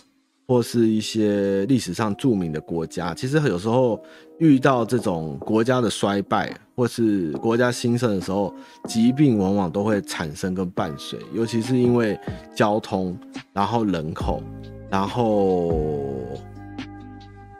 [0.48, 4.02] 或是一些历史上著名的国家，其实有时候
[4.40, 8.56] 遇到这种国家的衰败或是国家兴盛的时候，
[8.88, 12.18] 疾病往往都会产生跟伴随，尤其是因为
[12.56, 13.14] 交通，
[13.52, 14.41] 然后人口，
[14.90, 16.14] 然后。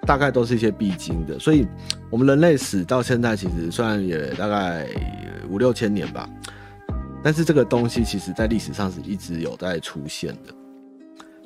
[0.08, 1.66] 大概都是一些必经的，所以
[2.16, 4.88] 我们人类史到现在其实虽然也大概
[5.50, 6.30] 五六千年吧，
[7.22, 10.54] 但是这个东西其实在历史上是一直有在出现的。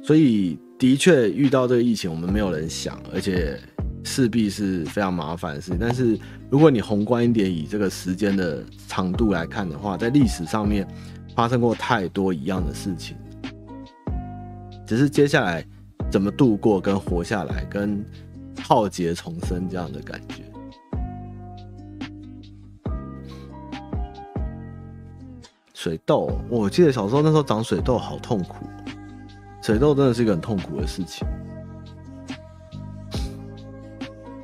[0.04, 3.60] 所以的确遇到这个疫情，我们没有人想，而且
[4.04, 5.80] 势必是非常麻烦的事情。
[5.82, 6.16] 但是
[6.52, 10.88] 如果你宏观一点，以这个时间的长度来看的话，在历史上面
[11.36, 13.18] 发生过太多一样的事情，
[14.86, 15.66] 只是接下来
[16.12, 18.06] 怎么度过、跟活下来、跟
[18.62, 20.44] 浩劫重生这样的感觉。
[25.82, 28.66] 水痘，我记得小时候那时候长水痘好痛苦。
[29.62, 31.26] 水痘真的是一个很痛苦的事情。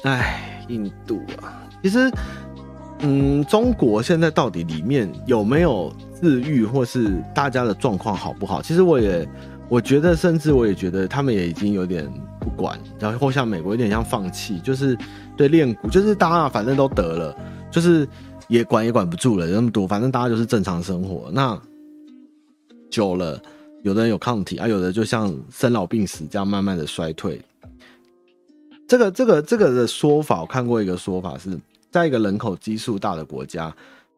[0.04, 2.10] 哎，印度啊，其实，
[3.00, 8.62] 嗯，中国现在到底里面有没有治愈，或是大家的状况好不好？
[8.62, 9.28] 其实我也，
[9.68, 12.10] 我觉得，甚至我也觉得他们也已经有点
[12.40, 14.98] 不管，然后像美国有点像放弃，就是
[15.36, 17.38] 对练蛊，就是大家反正都得了，
[17.70, 18.08] 就是
[18.48, 21.30] 也管也管不住了，有那么多，反正大家就是正常生活。
[21.32, 21.62] 那
[22.90, 23.42] 久了。
[23.84, 27.40] 有的人有抗体啊，有的就像生老病死这样慢慢的衰退。
[28.88, 31.56] 这个这个这个的说法，我看过一个说法是，
[31.92, 33.72] 在一个人口基数大的国家，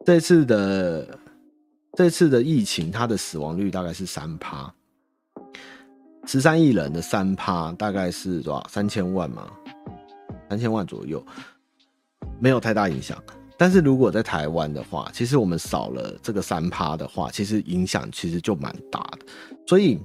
[0.06, 1.18] 这次的
[1.92, 4.72] 这次的疫情，它的死亡率大概是三趴，
[6.24, 8.66] 十三亿人的三趴大概是多少？
[8.70, 9.50] 三千万嘛，
[10.48, 11.22] 三千万左右，
[12.40, 13.22] 没有太大影响。
[13.58, 19.26] 但是如果在台湾的话，其实我们少了这个三趴的话，其实影响其实就蛮大的。
[19.66, 19.98] 所以，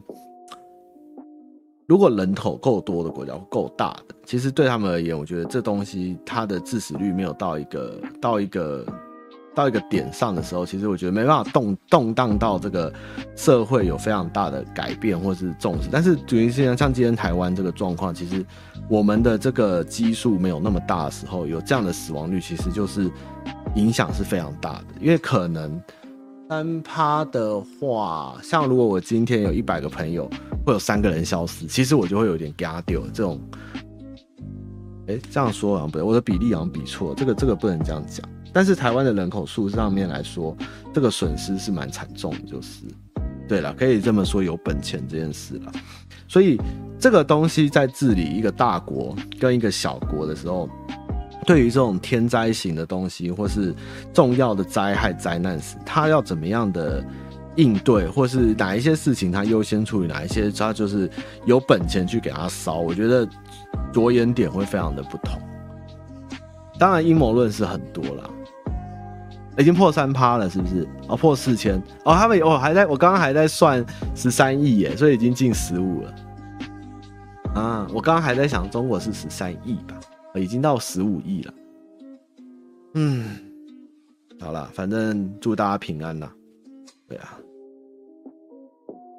[1.85, 8.85] 如果人口够多的国家，够大的，其实对他们而言，我觉得这东西它的致死率没有到一个到一个
[9.55, 12.93] 到一个点上的时候，其实我觉得没办法动动荡到这个
[13.35, 15.89] 社会有非常大的改变或是重视。
[15.91, 18.45] 但是，主要是像今天台湾这个状况，其实
[18.89, 23.09] 我们的这个基数没有那么大的时候，有这样的死亡率，其实就是。
[23.75, 25.81] 影响是非常大的，因为可能
[26.47, 30.29] 三趴的话，像如果我今天有一百个朋友，
[30.63, 33.41] 会有三个人消失，其实我就会有点嘎掉这种。
[35.07, 38.23] 哎、这样说好像不对，我的比例好像比错，这个这个不能这样讲。
[38.53, 40.55] 但是台湾的人口数上面来说，
[40.93, 42.85] 这个损失是蛮惨重的，就是
[43.47, 45.71] 对了，可以这么说，有本钱这件事了。
[46.27, 46.57] 所以
[46.99, 50.69] 这个东西在治理一个大国跟一个小国的时候。
[51.45, 53.75] 对于这种天灾型的东西，或是
[54.13, 57.03] 重要的灾害灾难时，他要怎么样的
[57.57, 61.09] 应对，或是哪一些事情他优先处理，哪一些他就是
[61.45, 63.27] 有本钱去给他烧，我觉得
[63.91, 65.37] 着眼点会非常的不同。
[66.79, 68.29] 当然阴谋论是很多了，
[69.57, 70.87] 已经破三趴了，是不是？
[71.07, 73.85] 哦，破四千哦，他们哦还在我刚刚还在算
[74.15, 76.15] 十三亿耶，所以已经进十五了。
[77.55, 79.99] 啊，我刚刚还在想中国是十三亿吧。
[80.35, 81.53] 已经到十五亿了，
[82.95, 83.37] 嗯，
[84.41, 86.27] 好了，反正祝大家平安呐。
[87.07, 87.37] 对啊，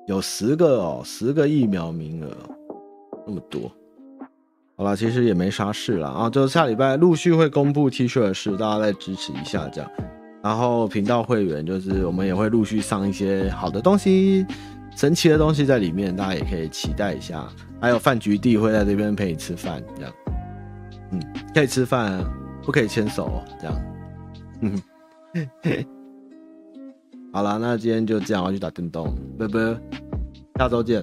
[0.09, 2.36] 有十个哦，十个疫苗名额，
[3.24, 3.70] 那么多。
[4.77, 9.89] 好了，其实也没啥事了啊，就下礼拜陆续会公布 T 恤的事，大家再支持一下这样。
[10.45, 14.45] 然后频道会员就是我们也会陆续上一些好的东西、
[14.95, 17.49] 神奇的东西在里面，大家也可以期待一下。
[17.81, 20.12] 还有饭局地会在这边陪你吃饭这样。
[21.12, 21.23] 嗯，
[21.55, 22.23] 可以吃饭，
[22.62, 23.83] 不可以牵手，这样。
[24.61, 24.83] 嗯，
[27.33, 29.59] 好了，那今天就这样，我要去打电动，拜拜，
[30.59, 31.03] 下周见。